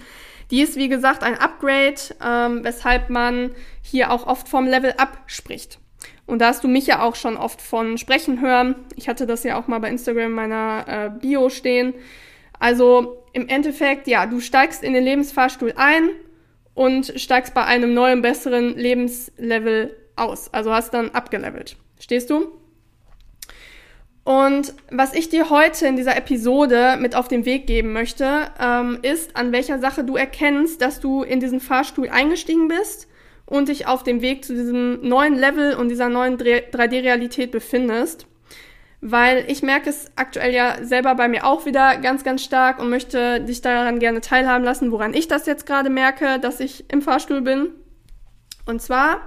die 0.52 0.62
ist, 0.62 0.76
wie 0.76 0.90
gesagt, 0.90 1.24
ein 1.24 1.38
Upgrade, 1.38 1.96
ähm, 2.22 2.62
weshalb 2.62 3.10
man 3.10 3.52
hier 3.82 4.12
auch 4.12 4.28
oft 4.28 4.50
vom 4.50 4.68
Level 4.68 4.96
Up 4.98 5.20
spricht. 5.28 5.80
Und 6.26 6.40
da 6.40 6.48
hast 6.48 6.62
du 6.62 6.68
mich 6.68 6.88
ja 6.88 7.04
auch 7.04 7.16
schon 7.16 7.38
oft 7.38 7.62
von 7.62 7.98
sprechen 7.98 8.42
hören. 8.42 8.76
Ich 8.98 9.08
hatte 9.08 9.28
das 9.28 9.46
ja 9.46 9.58
auch 9.58 9.68
mal 9.68 9.80
bei 9.80 9.90
Instagram 9.90 10.26
in 10.26 10.32
meiner 10.34 10.86
äh, 10.88 11.10
Bio 11.22 11.48
stehen. 11.48 11.94
Also 12.60 13.24
im 13.38 13.48
Endeffekt, 13.48 14.08
ja, 14.08 14.26
du 14.26 14.40
steigst 14.40 14.84
in 14.84 14.94
den 14.94 15.04
Lebensfahrstuhl 15.04 15.74
ein 15.76 16.10
und 16.74 17.14
steigst 17.18 17.54
bei 17.54 17.64
einem 17.64 17.94
neuen, 17.94 18.24
besseren 18.24 18.76
Lebenslevel 18.76 19.96
aus. 20.16 20.52
Also 20.52 20.74
hast 20.74 20.94
dann 20.96 21.12
abgelevelt. 21.12 21.78
Stehst 22.00 22.32
du? 22.32 22.48
Und 24.24 24.74
was 24.90 25.14
ich 25.14 25.30
dir 25.30 25.52
heute 25.52 25.86
in 25.86 25.96
dieser 25.96 26.18
Episode 26.18 26.98
mit 27.00 27.16
auf 27.16 27.28
den 27.28 27.46
Weg 27.46 27.68
geben 27.68 27.94
möchte, 27.94 28.50
ähm, 28.60 29.00
ist, 29.04 29.36
an 29.38 29.52
welcher 29.52 29.80
Sache 29.80 30.04
du 30.04 30.16
erkennst, 30.16 30.82
dass 30.82 31.00
du 31.00 31.22
in 31.22 31.40
diesen 31.40 31.60
Fahrstuhl 31.60 32.10
eingestiegen 32.10 32.68
bist 32.68 33.08
und 33.46 33.70
dich 33.70 33.88
auf 33.88 34.04
dem 34.04 34.22
Weg 34.22 34.44
zu 34.44 34.54
diesem 34.54 35.08
neuen 35.08 35.36
Level 35.36 35.76
und 35.76 35.90
dieser 35.90 36.10
neuen 36.10 36.38
3D-Realität 36.38 37.52
befindest. 37.52 38.27
Weil 39.10 39.46
ich 39.48 39.64
merke 39.64 39.90
es 39.90 40.12
aktuell 40.18 40.54
ja 40.54 40.84
selber 40.84 41.16
bei 41.16 41.30
mir 41.30 41.46
auch 41.46 41.66
wieder 41.66 41.96
ganz, 41.98 42.26
ganz 42.26 42.44
stark 42.44 42.80
und 42.80 42.90
möchte 42.90 43.40
dich 43.40 43.62
daran 43.62 44.00
gerne 44.00 44.20
teilhaben 44.20 44.66
lassen, 44.66 44.92
woran 44.92 45.14
ich 45.14 45.30
das 45.30 45.46
jetzt 45.46 45.66
gerade 45.66 45.90
merke, 45.90 46.40
dass 46.40 46.60
ich 46.60 46.92
im 46.92 47.02
Fahrstuhl 47.02 47.40
bin. 47.40 47.70
Und 48.66 48.82
zwar 48.82 49.22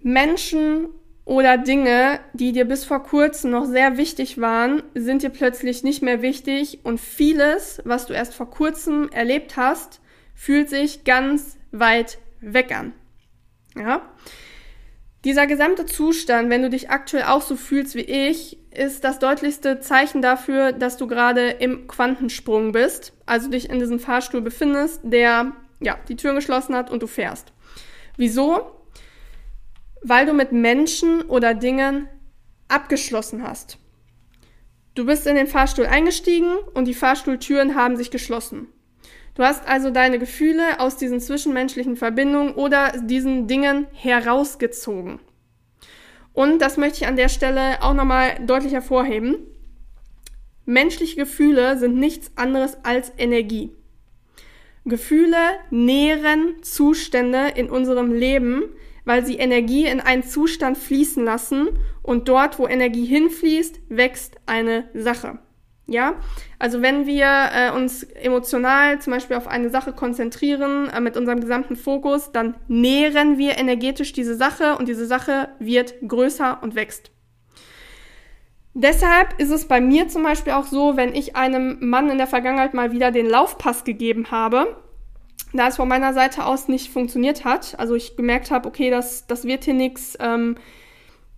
Menschen 0.00 0.88
oder 1.24 1.56
Dinge, 1.56 2.20
die 2.34 2.52
dir 2.52 2.66
bis 2.66 2.84
vor 2.84 3.02
kurzem 3.02 3.50
noch 3.50 3.64
sehr 3.64 3.96
wichtig 3.96 4.38
waren, 4.38 4.82
sind 4.94 5.22
dir 5.22 5.30
plötzlich 5.30 5.82
nicht 5.82 6.02
mehr 6.02 6.20
wichtig 6.20 6.80
und 6.82 7.00
vieles, 7.00 7.80
was 7.84 8.04
du 8.04 8.12
erst 8.12 8.34
vor 8.34 8.50
kurzem 8.50 9.08
erlebt 9.10 9.56
hast, 9.56 10.02
fühlt 10.34 10.68
sich 10.68 11.04
ganz 11.04 11.56
weit 11.72 12.18
weg 12.40 12.76
an. 12.76 12.92
Ja? 13.74 14.02
Dieser 15.24 15.48
gesamte 15.48 15.84
Zustand, 15.84 16.48
wenn 16.48 16.62
du 16.62 16.70
dich 16.70 16.90
aktuell 16.90 17.24
auch 17.24 17.42
so 17.42 17.56
fühlst 17.56 17.96
wie 17.96 18.02
ich, 18.02 18.56
ist 18.70 19.02
das 19.02 19.18
deutlichste 19.18 19.80
Zeichen 19.80 20.22
dafür, 20.22 20.72
dass 20.72 20.96
du 20.96 21.08
gerade 21.08 21.50
im 21.50 21.88
Quantensprung 21.88 22.70
bist, 22.70 23.12
also 23.26 23.50
dich 23.50 23.68
in 23.68 23.80
diesem 23.80 23.98
Fahrstuhl 23.98 24.40
befindest, 24.40 25.00
der 25.02 25.52
ja 25.80 25.98
die 26.08 26.14
Türen 26.14 26.36
geschlossen 26.36 26.76
hat 26.76 26.90
und 26.90 27.02
du 27.02 27.08
fährst. 27.08 27.52
Wieso? 28.16 28.70
Weil 30.02 30.26
du 30.26 30.34
mit 30.34 30.52
Menschen 30.52 31.22
oder 31.22 31.54
Dingen 31.54 32.08
abgeschlossen 32.68 33.42
hast. 33.42 33.78
Du 34.94 35.06
bist 35.06 35.26
in 35.26 35.34
den 35.34 35.46
Fahrstuhl 35.48 35.86
eingestiegen 35.86 36.56
und 36.74 36.86
die 36.86 36.94
Fahrstuhltüren 36.94 37.74
haben 37.74 37.96
sich 37.96 38.12
geschlossen. 38.12 38.68
Du 39.38 39.44
hast 39.44 39.68
also 39.68 39.90
deine 39.90 40.18
Gefühle 40.18 40.80
aus 40.80 40.96
diesen 40.96 41.20
zwischenmenschlichen 41.20 41.94
Verbindungen 41.94 42.54
oder 42.54 42.92
diesen 43.00 43.46
Dingen 43.46 43.86
herausgezogen. 43.92 45.20
Und 46.32 46.58
das 46.58 46.76
möchte 46.76 46.98
ich 46.98 47.06
an 47.06 47.14
der 47.14 47.28
Stelle 47.28 47.80
auch 47.80 47.94
nochmal 47.94 48.40
deutlich 48.44 48.72
hervorheben. 48.72 49.36
Menschliche 50.64 51.14
Gefühle 51.14 51.78
sind 51.78 51.94
nichts 51.94 52.32
anderes 52.34 52.78
als 52.82 53.12
Energie. 53.16 53.70
Gefühle 54.84 55.36
nähren 55.70 56.56
Zustände 56.62 57.52
in 57.54 57.70
unserem 57.70 58.12
Leben, 58.12 58.64
weil 59.04 59.24
sie 59.24 59.36
Energie 59.36 59.86
in 59.86 60.00
einen 60.00 60.24
Zustand 60.24 60.76
fließen 60.76 61.24
lassen 61.24 61.68
und 62.02 62.28
dort, 62.28 62.58
wo 62.58 62.66
Energie 62.66 63.04
hinfließt, 63.04 63.82
wächst 63.88 64.34
eine 64.46 64.88
Sache. 64.94 65.38
Ja, 65.90 66.16
also 66.58 66.82
wenn 66.82 67.06
wir 67.06 67.26
äh, 67.26 67.70
uns 67.70 68.02
emotional 68.02 69.00
zum 69.00 69.14
Beispiel 69.14 69.38
auf 69.38 69.48
eine 69.48 69.70
Sache 69.70 69.94
konzentrieren 69.94 70.90
äh, 70.90 71.00
mit 71.00 71.16
unserem 71.16 71.40
gesamten 71.40 71.76
Fokus, 71.76 72.30
dann 72.30 72.56
nähren 72.68 73.38
wir 73.38 73.56
energetisch 73.56 74.12
diese 74.12 74.36
Sache 74.36 74.76
und 74.76 74.86
diese 74.86 75.06
Sache 75.06 75.48
wird 75.58 75.94
größer 76.06 76.58
und 76.62 76.74
wächst. 76.74 77.10
Deshalb 78.74 79.40
ist 79.40 79.50
es 79.50 79.66
bei 79.66 79.80
mir 79.80 80.08
zum 80.08 80.22
Beispiel 80.22 80.52
auch 80.52 80.66
so, 80.66 80.98
wenn 80.98 81.14
ich 81.14 81.36
einem 81.36 81.78
Mann 81.80 82.10
in 82.10 82.18
der 82.18 82.26
Vergangenheit 82.26 82.74
mal 82.74 82.92
wieder 82.92 83.10
den 83.10 83.26
Laufpass 83.26 83.84
gegeben 83.84 84.30
habe, 84.30 84.76
da 85.54 85.68
es 85.68 85.76
von 85.76 85.88
meiner 85.88 86.12
Seite 86.12 86.44
aus 86.44 86.68
nicht 86.68 86.92
funktioniert 86.92 87.46
hat, 87.46 87.78
also 87.78 87.94
ich 87.94 88.14
gemerkt 88.14 88.50
habe, 88.50 88.68
okay, 88.68 88.90
das, 88.90 89.26
das 89.26 89.44
wird 89.44 89.64
hier 89.64 89.72
nichts, 89.72 90.18
ähm, 90.20 90.56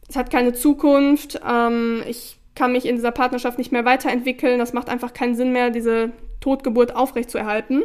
es 0.09 0.17
hat 0.17 0.33
keine 0.33 0.55
Zukunft, 0.55 1.41
ähm, 1.49 2.03
ich 2.09 2.40
kann 2.55 2.73
mich 2.73 2.87
in 2.87 2.97
dieser 2.97 3.13
Partnerschaft 3.13 3.59
nicht 3.59 3.73
mehr 3.73 3.85
weiterentwickeln, 3.85 4.59
das 4.59 4.73
macht 4.73 4.89
einfach 4.89 5.13
keinen 5.13 5.35
Sinn 5.35 5.53
mehr, 5.53 5.71
diese 5.71 6.13
Totgeburt 6.41 6.97
aufrechtzuerhalten, 6.97 7.85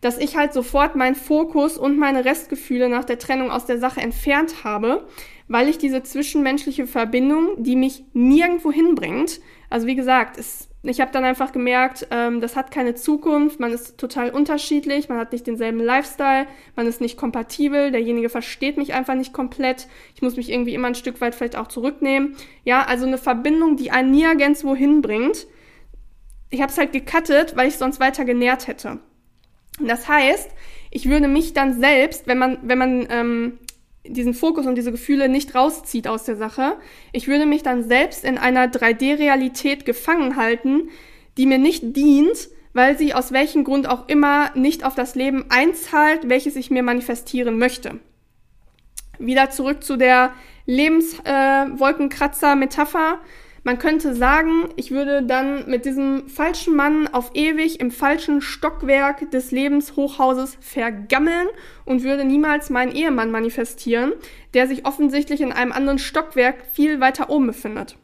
dass 0.00 0.18
ich 0.18 0.36
halt 0.36 0.52
sofort 0.52 0.96
meinen 0.96 1.14
Fokus 1.14 1.76
und 1.76 1.98
meine 1.98 2.24
Restgefühle 2.24 2.88
nach 2.88 3.04
der 3.04 3.18
Trennung 3.18 3.50
aus 3.50 3.66
der 3.66 3.78
Sache 3.78 4.00
entfernt 4.00 4.64
habe, 4.64 5.06
weil 5.48 5.68
ich 5.68 5.78
diese 5.78 6.02
zwischenmenschliche 6.02 6.86
Verbindung, 6.86 7.62
die 7.62 7.76
mich 7.76 8.04
nirgendwo 8.14 8.72
hinbringt, 8.72 9.40
also 9.68 9.86
wie 9.86 9.96
gesagt, 9.96 10.38
es 10.38 10.69
ich 10.82 11.00
habe 11.00 11.12
dann 11.12 11.24
einfach 11.24 11.52
gemerkt, 11.52 12.06
ähm, 12.10 12.40
das 12.40 12.56
hat 12.56 12.70
keine 12.70 12.94
Zukunft, 12.94 13.60
man 13.60 13.72
ist 13.72 13.98
total 13.98 14.30
unterschiedlich, 14.30 15.10
man 15.10 15.18
hat 15.18 15.32
nicht 15.32 15.46
denselben 15.46 15.78
Lifestyle, 15.78 16.46
man 16.74 16.86
ist 16.86 17.02
nicht 17.02 17.18
kompatibel, 17.18 17.90
derjenige 17.90 18.30
versteht 18.30 18.78
mich 18.78 18.94
einfach 18.94 19.14
nicht 19.14 19.34
komplett, 19.34 19.88
ich 20.14 20.22
muss 20.22 20.36
mich 20.36 20.50
irgendwie 20.50 20.72
immer 20.72 20.88
ein 20.88 20.94
Stück 20.94 21.20
weit 21.20 21.34
vielleicht 21.34 21.56
auch 21.56 21.68
zurücknehmen. 21.68 22.34
Ja, 22.64 22.82
also 22.86 23.06
eine 23.06 23.18
Verbindung, 23.18 23.76
die 23.76 23.90
einen 23.90 24.10
nirgendwo 24.10 24.74
hinbringt. 24.74 25.46
Ich 26.48 26.62
habe 26.62 26.72
es 26.72 26.78
halt 26.78 26.92
gecuttet, 26.92 27.56
weil 27.56 27.68
ich 27.68 27.76
sonst 27.76 28.00
weiter 28.00 28.24
genährt 28.24 28.66
hätte. 28.66 29.00
Das 29.80 30.08
heißt, 30.08 30.50
ich 30.90 31.08
würde 31.08 31.28
mich 31.28 31.52
dann 31.52 31.78
selbst, 31.78 32.26
wenn 32.26 32.38
man, 32.38 32.58
wenn 32.62 32.78
man 32.78 33.06
ähm, 33.10 33.58
diesen 34.12 34.34
Fokus 34.34 34.66
und 34.66 34.76
diese 34.76 34.92
Gefühle 34.92 35.28
nicht 35.28 35.54
rauszieht 35.54 36.08
aus 36.08 36.24
der 36.24 36.36
Sache. 36.36 36.76
Ich 37.12 37.28
würde 37.28 37.46
mich 37.46 37.62
dann 37.62 37.82
selbst 37.82 38.24
in 38.24 38.38
einer 38.38 38.66
3D-Realität 38.66 39.84
gefangen 39.84 40.36
halten, 40.36 40.88
die 41.36 41.46
mir 41.46 41.58
nicht 41.58 41.96
dient, 41.96 42.48
weil 42.72 42.96
sie 42.98 43.14
aus 43.14 43.32
welchem 43.32 43.64
Grund 43.64 43.88
auch 43.88 44.08
immer 44.08 44.50
nicht 44.54 44.84
auf 44.84 44.94
das 44.94 45.14
Leben 45.14 45.46
einzahlt, 45.48 46.28
welches 46.28 46.56
ich 46.56 46.70
mir 46.70 46.82
manifestieren 46.82 47.56
möchte. 47.58 48.00
Wieder 49.18 49.50
zurück 49.50 49.84
zu 49.84 49.96
der 49.96 50.32
Lebenswolkenkratzer-Metapher. 50.66 53.14
Äh, 53.14 53.18
man 53.62 53.78
könnte 53.78 54.14
sagen, 54.14 54.68
ich 54.76 54.90
würde 54.90 55.22
dann 55.22 55.68
mit 55.68 55.84
diesem 55.84 56.28
falschen 56.28 56.74
Mann 56.74 57.08
auf 57.08 57.32
ewig 57.34 57.80
im 57.80 57.90
falschen 57.90 58.40
Stockwerk 58.40 59.30
des 59.30 59.50
Lebenshochhauses 59.50 60.56
vergammeln 60.60 61.48
und 61.84 62.02
würde 62.02 62.24
niemals 62.24 62.70
meinen 62.70 62.92
Ehemann 62.92 63.30
manifestieren, 63.30 64.12
der 64.54 64.66
sich 64.66 64.86
offensichtlich 64.86 65.40
in 65.40 65.52
einem 65.52 65.72
anderen 65.72 65.98
Stockwerk 65.98 66.64
viel 66.72 67.00
weiter 67.00 67.30
oben 67.30 67.48
befindet. 67.48 67.96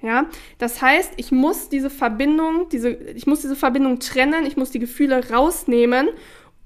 Ja, 0.00 0.26
das 0.58 0.80
heißt, 0.80 1.14
ich 1.16 1.32
muss 1.32 1.68
diese 1.68 1.90
Verbindung, 1.90 2.68
diese, 2.68 2.90
ich 2.90 3.26
muss 3.26 3.40
diese 3.40 3.56
Verbindung 3.56 3.98
trennen, 3.98 4.46
ich 4.46 4.56
muss 4.56 4.70
die 4.70 4.78
Gefühle 4.78 5.28
rausnehmen, 5.30 6.08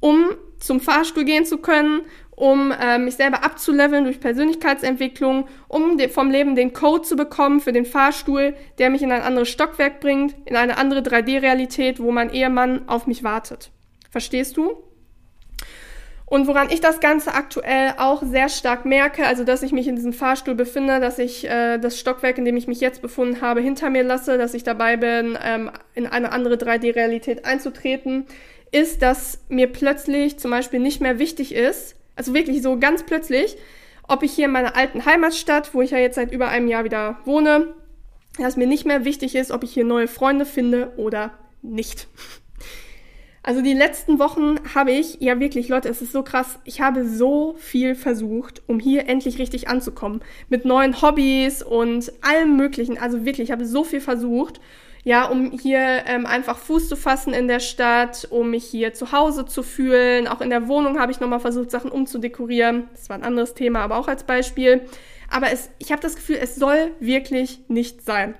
um 0.00 0.26
zum 0.58 0.80
Fahrstuhl 0.80 1.24
gehen 1.24 1.46
zu 1.46 1.58
können, 1.58 2.02
um 2.34 2.72
äh, 2.72 2.98
mich 2.98 3.16
selber 3.16 3.44
abzuleveln 3.44 4.04
durch 4.04 4.20
Persönlichkeitsentwicklung, 4.20 5.46
um 5.68 5.98
vom 6.10 6.30
Leben 6.30 6.54
den 6.54 6.72
Code 6.72 7.02
zu 7.02 7.14
bekommen 7.14 7.60
für 7.60 7.72
den 7.72 7.84
Fahrstuhl, 7.84 8.54
der 8.78 8.90
mich 8.90 9.02
in 9.02 9.12
ein 9.12 9.22
anderes 9.22 9.50
Stockwerk 9.50 10.00
bringt, 10.00 10.34
in 10.46 10.56
eine 10.56 10.78
andere 10.78 11.00
3D-Realität, 11.00 12.00
wo 12.00 12.10
mein 12.10 12.30
Ehemann 12.30 12.88
auf 12.88 13.06
mich 13.06 13.22
wartet. 13.22 13.70
Verstehst 14.10 14.56
du? 14.56 14.82
Und 16.32 16.46
woran 16.46 16.70
ich 16.70 16.80
das 16.80 17.00
Ganze 17.00 17.34
aktuell 17.34 17.92
auch 17.98 18.22
sehr 18.22 18.48
stark 18.48 18.86
merke, 18.86 19.26
also 19.26 19.44
dass 19.44 19.62
ich 19.62 19.72
mich 19.72 19.86
in 19.86 19.96
diesem 19.96 20.14
Fahrstuhl 20.14 20.54
befinde, 20.54 20.98
dass 20.98 21.18
ich 21.18 21.46
äh, 21.46 21.76
das 21.76 22.00
Stockwerk, 22.00 22.38
in 22.38 22.46
dem 22.46 22.56
ich 22.56 22.66
mich 22.66 22.80
jetzt 22.80 23.02
befunden 23.02 23.42
habe, 23.42 23.60
hinter 23.60 23.90
mir 23.90 24.02
lasse, 24.02 24.38
dass 24.38 24.54
ich 24.54 24.64
dabei 24.64 24.96
bin, 24.96 25.36
ähm, 25.44 25.70
in 25.94 26.06
eine 26.06 26.32
andere 26.32 26.54
3D-Realität 26.54 27.44
einzutreten, 27.44 28.24
ist, 28.70 29.02
dass 29.02 29.40
mir 29.50 29.66
plötzlich 29.70 30.38
zum 30.38 30.50
Beispiel 30.50 30.80
nicht 30.80 31.02
mehr 31.02 31.18
wichtig 31.18 31.54
ist, 31.54 31.96
Also 32.16 32.34
wirklich 32.34 32.62
so 32.62 32.78
ganz 32.78 33.04
plötzlich, 33.04 33.56
ob 34.08 34.22
ich 34.22 34.32
hier 34.32 34.46
in 34.46 34.52
meiner 34.52 34.76
alten 34.76 35.04
Heimatstadt, 35.04 35.74
wo 35.74 35.82
ich 35.82 35.90
ja 35.92 35.98
jetzt 35.98 36.16
seit 36.16 36.32
über 36.32 36.48
einem 36.48 36.68
Jahr 36.68 36.84
wieder 36.84 37.18
wohne, 37.24 37.74
dass 38.38 38.56
mir 38.56 38.66
nicht 38.66 38.86
mehr 38.86 39.04
wichtig 39.04 39.34
ist, 39.34 39.50
ob 39.50 39.62
ich 39.62 39.72
hier 39.72 39.84
neue 39.84 40.08
Freunde 40.08 40.44
finde 40.44 40.92
oder 40.96 41.32
nicht. 41.62 42.08
Also 43.44 43.60
die 43.60 43.74
letzten 43.74 44.20
Wochen 44.20 44.56
habe 44.72 44.92
ich, 44.92 45.16
ja 45.20 45.40
wirklich, 45.40 45.68
Leute, 45.68 45.88
es 45.88 46.00
ist 46.00 46.12
so 46.12 46.22
krass, 46.22 46.60
ich 46.64 46.80
habe 46.80 47.08
so 47.08 47.56
viel 47.58 47.96
versucht, 47.96 48.62
um 48.68 48.78
hier 48.78 49.08
endlich 49.08 49.38
richtig 49.40 49.68
anzukommen. 49.68 50.20
Mit 50.48 50.64
neuen 50.64 51.02
Hobbys 51.02 51.62
und 51.62 52.12
allem 52.22 52.56
Möglichen. 52.56 52.98
Also 52.98 53.24
wirklich, 53.24 53.48
ich 53.48 53.52
habe 53.52 53.66
so 53.66 53.82
viel 53.82 54.00
versucht, 54.00 54.60
ja, 55.04 55.24
um 55.24 55.50
hier 55.50 56.04
ähm, 56.06 56.26
einfach 56.26 56.58
Fuß 56.58 56.88
zu 56.88 56.96
fassen 56.96 57.34
in 57.34 57.48
der 57.48 57.60
Stadt, 57.60 58.28
um 58.30 58.50
mich 58.50 58.64
hier 58.64 58.94
zu 58.94 59.10
Hause 59.10 59.46
zu 59.46 59.62
fühlen. 59.62 60.28
Auch 60.28 60.40
in 60.40 60.50
der 60.50 60.68
Wohnung 60.68 61.00
habe 61.00 61.10
ich 61.10 61.18
nochmal 61.18 61.40
versucht, 61.40 61.70
Sachen 61.70 61.90
umzudekorieren. 61.90 62.88
Das 62.92 63.08
war 63.08 63.16
ein 63.16 63.24
anderes 63.24 63.54
Thema, 63.54 63.80
aber 63.80 63.98
auch 63.98 64.06
als 64.06 64.22
Beispiel. 64.22 64.82
Aber 65.28 65.50
es, 65.50 65.70
ich 65.78 65.90
habe 65.90 66.02
das 66.02 66.14
Gefühl, 66.14 66.38
es 66.40 66.54
soll 66.54 66.92
wirklich 67.00 67.60
nicht 67.68 68.04
sein. 68.04 68.36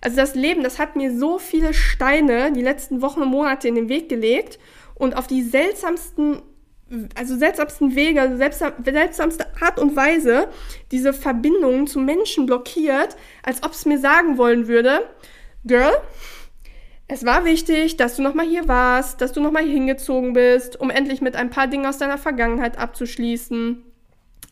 Also 0.00 0.16
das 0.16 0.34
Leben, 0.34 0.62
das 0.62 0.78
hat 0.78 0.96
mir 0.96 1.14
so 1.16 1.38
viele 1.38 1.74
Steine 1.74 2.52
die 2.52 2.62
letzten 2.62 3.02
Wochen 3.02 3.20
und 3.20 3.28
Monate 3.28 3.68
in 3.68 3.74
den 3.74 3.90
Weg 3.90 4.08
gelegt 4.08 4.58
und 4.94 5.14
auf 5.14 5.26
die 5.26 5.42
seltsamsten, 5.42 6.40
also 7.14 7.36
seltsamsten 7.36 7.94
Wege, 7.94 8.22
also 8.22 8.36
seltsamste 8.36 9.46
Art 9.60 9.78
und 9.78 9.96
Weise 9.96 10.48
diese 10.90 11.12
Verbindungen 11.12 11.86
zu 11.86 11.98
Menschen 11.98 12.46
blockiert, 12.46 13.16
als 13.42 13.62
ob 13.62 13.72
es 13.72 13.84
mir 13.84 13.98
sagen 13.98 14.38
wollen 14.38 14.68
würde, 14.68 15.02
Girl, 15.64 15.92
es 17.08 17.24
war 17.24 17.44
wichtig, 17.44 17.96
dass 17.96 18.16
du 18.16 18.22
nochmal 18.22 18.46
hier 18.46 18.68
warst, 18.68 19.20
dass 19.20 19.32
du 19.32 19.40
nochmal 19.40 19.64
hingezogen 19.64 20.32
bist, 20.32 20.78
um 20.80 20.90
endlich 20.90 21.20
mit 21.20 21.36
ein 21.36 21.50
paar 21.50 21.66
Dingen 21.66 21.86
aus 21.86 21.98
deiner 21.98 22.18
Vergangenheit 22.18 22.78
abzuschließen. 22.78 23.84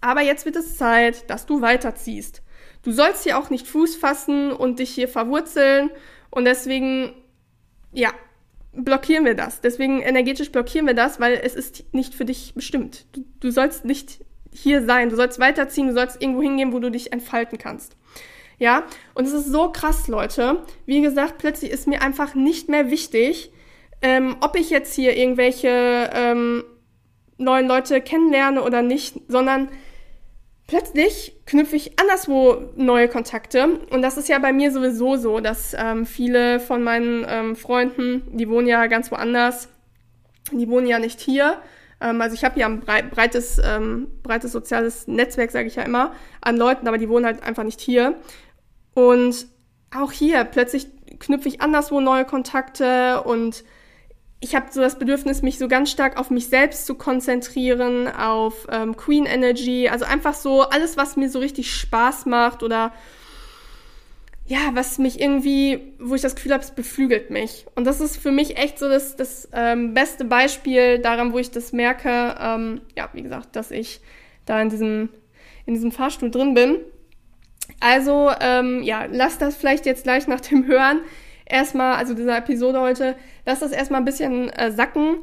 Aber 0.01 0.23
jetzt 0.23 0.45
wird 0.45 0.57
es 0.57 0.77
Zeit, 0.77 1.31
dass 1.31 1.47
du 1.47 1.61
weiterziehst. 1.61 2.43
Du 2.83 2.93
sollst 2.93 3.25
hier 3.25 3.39
auch 3.39 3.51
nicht 3.51 3.67
Fuß 3.67 3.97
fassen 3.97 4.53
und 4.53 4.79
dich 4.79 4.91
hier 4.91 5.09
verwurzeln. 5.09 5.91
Und 6.31 6.45
deswegen, 6.45 7.13
ja, 7.93 8.11
blockieren 8.73 9.25
wir 9.25 9.35
das. 9.35 9.61
Deswegen 9.61 10.01
energetisch 10.03 10.53
blockieren 10.53 10.87
wir 10.87 10.95
das, 10.95 11.21
weil 11.21 11.41
es 11.43 11.55
ist 11.55 11.93
nicht 11.93 12.15
für 12.15 12.25
dich 12.25 12.55
bestimmt. 12.55 13.07
Du, 13.13 13.25
du 13.41 13.51
sollst 13.51 13.85
nicht 13.85 14.25
hier 14.53 14.85
sein. 14.85 15.11
Du 15.11 15.17
sollst 15.17 15.39
weiterziehen. 15.39 15.89
Du 15.89 15.95
sollst 15.95 16.21
irgendwo 16.21 16.43
hingehen, 16.43 16.73
wo 16.73 16.79
du 16.79 16.91
dich 16.91 17.13
entfalten 17.13 17.59
kannst. 17.59 17.97
Ja, 18.59 18.85
und 19.15 19.27
es 19.27 19.33
ist 19.33 19.53
so 19.53 19.71
krass, 19.71 20.09
Leute. 20.09 20.63
Wie 20.85 21.01
gesagt, 21.01 21.39
plötzlich 21.39 21.71
ist 21.71 21.87
mir 21.87 22.03
einfach 22.03 22.35
nicht 22.35 22.69
mehr 22.69 22.91
wichtig, 22.91 23.53
ähm, 24.03 24.37
ob 24.41 24.57
ich 24.57 24.71
jetzt 24.71 24.95
hier 24.95 25.17
irgendwelche 25.17 26.11
ähm, 26.13 26.65
neuen 27.37 27.69
Leute 27.69 28.01
kennenlerne 28.01 28.63
oder 28.63 28.83
nicht, 28.83 29.17
sondern 29.29 29.69
plötzlich 30.67 31.41
knüpfe 31.47 31.77
ich 31.77 31.99
anderswo 31.99 32.73
neue 32.77 33.09
Kontakte. 33.09 33.81
Und 33.91 34.03
das 34.03 34.17
ist 34.17 34.29
ja 34.29 34.39
bei 34.39 34.53
mir 34.53 34.71
sowieso 34.73 35.17
so, 35.17 35.41
dass 35.41 35.75
ähm, 35.79 36.05
viele 36.05 36.61
von 36.61 36.83
meinen 36.83 37.25
ähm, 37.29 37.57
Freunden, 37.57 38.23
die 38.33 38.49
wohnen 38.49 38.67
ja 38.67 38.87
ganz 38.87 39.11
woanders, 39.11 39.69
die 40.53 40.69
wohnen 40.69 40.87
ja 40.87 40.99
nicht 40.99 41.21
hier. 41.21 41.59
Ähm, 42.01 42.21
also 42.21 42.35
ich 42.35 42.45
habe 42.45 42.61
ja 42.61 42.67
ein 42.67 42.81
breites, 42.81 43.61
ähm, 43.65 44.09
breites 44.23 44.53
soziales 44.53 45.09
Netzwerk, 45.09 45.51
sage 45.51 45.69
ich 45.69 45.77
ja 45.77 45.83
immer, 45.83 46.13
an 46.41 46.57
Leuten, 46.57 46.87
aber 46.87 46.99
die 46.99 47.09
wohnen 47.09 47.25
halt 47.25 47.43
einfach 47.43 47.65
nicht 47.65 47.81
hier. 47.81 48.17
Und 48.99 49.47
auch 49.97 50.11
hier 50.11 50.43
plötzlich 50.43 50.89
knüpfe 51.21 51.47
ich 51.47 51.61
anderswo 51.61 52.01
neue 52.01 52.25
Kontakte 52.25 53.23
und 53.23 53.63
ich 54.41 54.57
habe 54.57 54.67
so 54.73 54.81
das 54.81 54.99
Bedürfnis, 54.99 55.41
mich 55.41 55.57
so 55.57 55.69
ganz 55.69 55.93
stark 55.93 56.19
auf 56.19 56.31
mich 56.31 56.49
selbst 56.49 56.85
zu 56.85 56.97
konzentrieren, 56.97 58.09
auf 58.09 58.67
ähm, 58.73 58.97
Queen 58.97 59.25
Energy, 59.25 59.89
also 59.89 60.05
einfach 60.05 60.35
so 60.35 60.63
alles, 60.63 60.97
was 60.97 61.15
mir 61.15 61.31
so 61.31 61.39
richtig 61.39 61.73
Spaß 61.73 62.27
macht 62.27 62.65
oder 62.65 62.93
ja, 64.47 64.71
was 64.73 64.99
mich 64.99 65.21
irgendwie, 65.21 65.93
wo 66.01 66.17
ich 66.17 66.23
das 66.23 66.35
Gefühl 66.35 66.53
habe, 66.53 66.65
es 66.65 66.73
beflügelt 66.73 67.31
mich. 67.31 67.67
Und 67.77 67.87
das 67.87 68.01
ist 68.01 68.17
für 68.17 68.33
mich 68.33 68.57
echt 68.57 68.81
so 68.81 68.89
das, 68.89 69.15
das 69.15 69.49
ähm, 69.53 69.95
beste 69.95 70.25
Beispiel 70.25 70.99
daran, 70.99 71.33
wo 71.33 71.39
ich 71.39 71.53
das 71.53 71.73
merke, 71.73 72.35
ähm, 72.41 72.81
ja, 72.97 73.09
wie 73.13 73.23
gesagt, 73.23 73.55
dass 73.55 73.71
ich 73.71 74.01
da 74.45 74.61
in 74.61 74.71
diesem, 74.71 75.09
in 75.67 75.75
diesem 75.75 75.93
Fahrstuhl 75.93 76.33
drin 76.33 76.55
bin. 76.55 76.79
Also, 77.81 78.31
ähm, 78.41 78.83
ja, 78.83 79.07
lass 79.11 79.39
das 79.39 79.57
vielleicht 79.57 79.87
jetzt 79.87 80.05
gleich 80.05 80.27
nach 80.27 80.41
dem 80.41 80.67
Hören 80.67 81.01
erstmal, 81.47 81.95
also 81.95 82.15
dieser 82.15 82.37
Episode 82.37 82.81
heute, 82.81 83.17
lass 83.47 83.61
das 83.61 83.73
erstmal 83.73 84.01
ein 84.01 84.05
bisschen 84.05 84.51
äh, 84.51 84.73
sacken, 84.73 85.19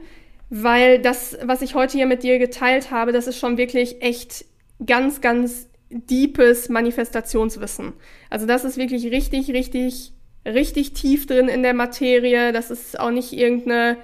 weil 0.50 1.00
das, 1.00 1.38
was 1.44 1.62
ich 1.62 1.76
heute 1.76 1.98
hier 1.98 2.06
mit 2.06 2.24
dir 2.24 2.40
geteilt 2.40 2.92
habe, 2.92 3.12
das 3.12 3.28
ist 3.28 3.38
schon 3.38 3.58
wirklich 3.58 4.02
echt 4.02 4.46
ganz, 4.86 5.22
ganz 5.22 5.68
deepes 5.90 6.70
Manifestationswissen. 6.70 7.94
Also 8.30 8.46
das 8.46 8.64
ist 8.64 8.78
wirklich 8.78 9.06
richtig, 9.12 9.52
richtig, 9.52 10.14
richtig 10.46 10.94
tief 10.94 11.26
drin 11.26 11.48
in 11.48 11.64
der 11.64 11.74
Materie. 11.74 12.52
Das 12.52 12.72
ist 12.72 13.00
auch 13.00 13.12
nicht 13.12 13.34
irgendeine, 13.34 13.98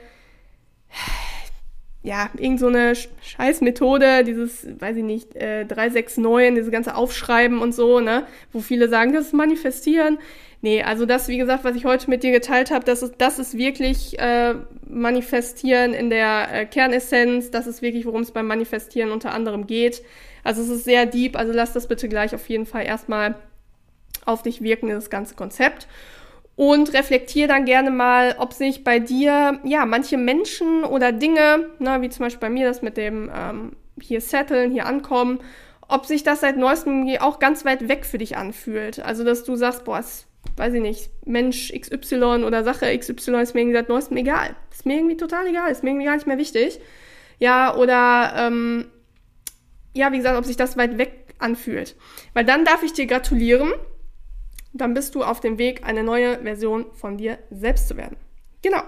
ja, 2.04 2.30
irgendeine 2.38 2.96
so 2.96 3.10
Scheißmethode, 3.22 4.24
dieses, 4.24 4.68
weiß 4.80 4.98
ich 4.98 5.04
nicht, 5.04 5.36
äh, 5.36 5.66
369, 5.66 6.56
dieses 6.56 6.72
ganze 6.72 6.96
Aufschreiben 6.96 7.60
und 7.60 7.74
so, 7.74 8.00
ne, 8.00 8.26
wo 8.52 8.60
viele 8.60 8.90
sagen, 8.90 9.14
das 9.14 9.28
ist 9.28 9.34
Manifestieren. 9.34 10.18
Nee, 10.64 10.84
also 10.84 11.06
das, 11.06 11.28
wie 11.28 11.38
gesagt, 11.38 11.64
was 11.64 11.76
ich 11.76 11.86
heute 11.86 12.10
mit 12.10 12.22
dir 12.22 12.32
geteilt 12.32 12.70
habe, 12.70 12.86
das 12.86 13.02
ist, 13.02 13.16
das 13.18 13.40
ist 13.40 13.58
wirklich 13.58 14.20
äh, 14.20 14.56
Manifestieren 14.88 15.94
in 15.94 16.12
der 16.12 16.50
äh, 16.52 16.66
Kernessenz. 16.66 17.50
Das 17.50 17.66
ist 17.66 17.82
wirklich, 17.82 18.06
worum 18.06 18.22
es 18.22 18.32
beim 18.32 18.46
Manifestieren 18.46 19.12
unter 19.12 19.34
anderem 19.34 19.66
geht. 19.66 20.04
Also 20.44 20.62
es 20.62 20.70
ist 20.70 20.84
sehr 20.84 21.08
deep, 21.08 21.36
also 21.36 21.52
lass 21.52 21.74
das 21.74 21.88
bitte 21.88 22.10
gleich 22.10 22.36
auf 22.36 22.48
jeden 22.48 22.66
Fall 22.66 22.86
erstmal 22.86 23.36
auf 24.26 24.44
dich 24.44 24.62
wirken, 24.62 24.90
das 24.90 25.10
ganze 25.10 25.36
Konzept. 25.36 25.88
Und 26.62 26.94
reflektier 26.94 27.48
dann 27.48 27.66
gerne 27.66 27.90
mal, 27.90 28.36
ob 28.38 28.54
sich 28.54 28.84
bei 28.84 29.00
dir, 29.00 29.60
ja, 29.64 29.88
manche 29.88 30.16
Menschen 30.16 30.84
oder 30.84 31.12
Dinge, 31.12 31.72
ne, 31.80 32.04
wie 32.04 32.10
zum 32.10 32.26
Beispiel 32.26 32.40
bei 32.40 32.52
mir 32.52 32.68
das 32.68 32.84
mit 32.84 32.98
dem 32.98 33.32
ähm, 33.36 33.72
hier 34.00 34.22
setteln, 34.22 34.70
hier 34.70 34.86
ankommen, 34.86 35.40
ob 35.88 36.06
sich 36.06 36.22
das 36.22 36.42
seit 36.42 36.58
neuestem 36.58 37.10
auch 37.20 37.40
ganz 37.40 37.66
weit 37.66 37.88
weg 37.88 38.06
für 38.06 38.20
dich 38.20 38.38
anfühlt. 38.38 39.04
Also, 39.04 39.24
dass 39.24 39.44
du 39.44 39.56
sagst, 39.56 39.86
boah, 39.86 39.98
es 39.98 40.28
weiß 40.56 40.76
ich 40.76 40.82
nicht, 40.82 41.10
Mensch 41.26 41.74
XY 41.74 42.44
oder 42.46 42.64
Sache 42.64 42.96
XY 42.96 43.42
ist 43.42 43.56
mir 43.56 43.62
irgendwie 43.62 43.78
seit 43.78 43.90
neuestem 43.90 44.18
egal. 44.18 44.56
Ist 44.70 44.86
mir 44.86 44.98
irgendwie 44.98 45.18
total 45.18 45.48
egal, 45.48 45.72
ist 45.72 45.84
mir 45.84 45.90
irgendwie 45.90 46.06
gar 46.06 46.16
nicht 46.16 46.28
mehr 46.28 46.38
wichtig. 46.38 46.80
Ja, 47.40 47.76
oder 47.76 48.34
ähm, 48.38 48.86
ja, 49.94 50.12
wie 50.12 50.18
gesagt, 50.18 50.38
ob 50.38 50.46
sich 50.46 50.58
das 50.58 50.78
weit 50.78 51.00
weg 51.00 51.34
anfühlt. 51.40 51.96
Weil 52.36 52.46
dann 52.46 52.66
darf 52.66 52.84
ich 52.84 52.94
dir 52.94 53.08
gratulieren. 53.08 53.74
Dann 54.74 54.94
bist 54.94 55.16
du 55.16 55.24
auf 55.24 55.40
dem 55.40 55.58
Weg, 55.58 55.86
eine 55.86 56.04
neue 56.04 56.40
Version 56.40 56.86
von 56.94 57.18
dir 57.18 57.38
selbst 57.50 57.88
zu 57.88 57.98
werden. 57.98 58.18
Genau. 58.62 58.82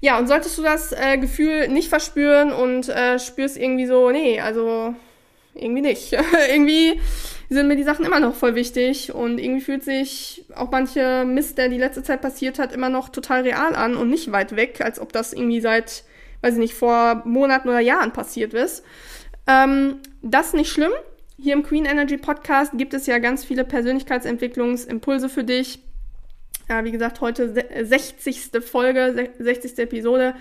Ja, 0.00 0.18
und 0.18 0.26
solltest 0.26 0.58
du 0.58 0.62
das 0.62 0.92
äh, 0.92 1.16
Gefühl 1.18 1.68
nicht 1.68 1.88
verspüren 1.88 2.52
und 2.52 2.88
äh, 2.88 3.18
spürst 3.18 3.56
irgendwie 3.56 3.86
so, 3.86 4.10
nee, 4.10 4.40
also 4.40 4.94
irgendwie 5.54 5.82
nicht. 5.82 6.12
irgendwie 6.50 7.00
sind 7.48 7.68
mir 7.68 7.76
die 7.76 7.84
Sachen 7.84 8.04
immer 8.04 8.20
noch 8.20 8.34
voll 8.34 8.54
wichtig 8.54 9.14
und 9.14 9.38
irgendwie 9.38 9.62
fühlt 9.62 9.84
sich 9.84 10.44
auch 10.54 10.70
manche 10.70 11.24
Mist, 11.24 11.56
der 11.56 11.68
die 11.68 11.78
letzte 11.78 12.02
Zeit 12.02 12.20
passiert 12.20 12.58
hat, 12.58 12.72
immer 12.72 12.88
noch 12.88 13.08
total 13.08 13.42
real 13.42 13.74
an 13.74 13.96
und 13.96 14.10
nicht 14.10 14.30
weit 14.32 14.56
weg, 14.56 14.80
als 14.82 15.00
ob 15.00 15.12
das 15.12 15.32
irgendwie 15.32 15.60
seit, 15.60 16.04
weiß 16.42 16.54
ich 16.54 16.60
nicht, 16.60 16.74
vor 16.74 17.22
Monaten 17.24 17.68
oder 17.68 17.80
Jahren 17.80 18.12
passiert 18.12 18.52
ist. 18.52 18.84
Ähm, 19.46 20.00
das 20.22 20.52
nicht 20.52 20.70
schlimm. 20.70 20.92
Hier 21.36 21.54
im 21.54 21.62
Queen 21.62 21.84
Energy 21.84 22.16
Podcast 22.16 22.72
gibt 22.74 22.94
es 22.94 23.06
ja 23.06 23.18
ganz 23.18 23.44
viele 23.44 23.64
Persönlichkeitsentwicklungsimpulse 23.64 25.28
für 25.28 25.44
dich. 25.44 25.80
Ja, 26.68 26.84
wie 26.84 26.92
gesagt, 26.92 27.20
heute 27.20 27.52
60. 27.52 28.50
Folge, 28.64 29.30
60. 29.38 29.78
Episode. 29.78 30.34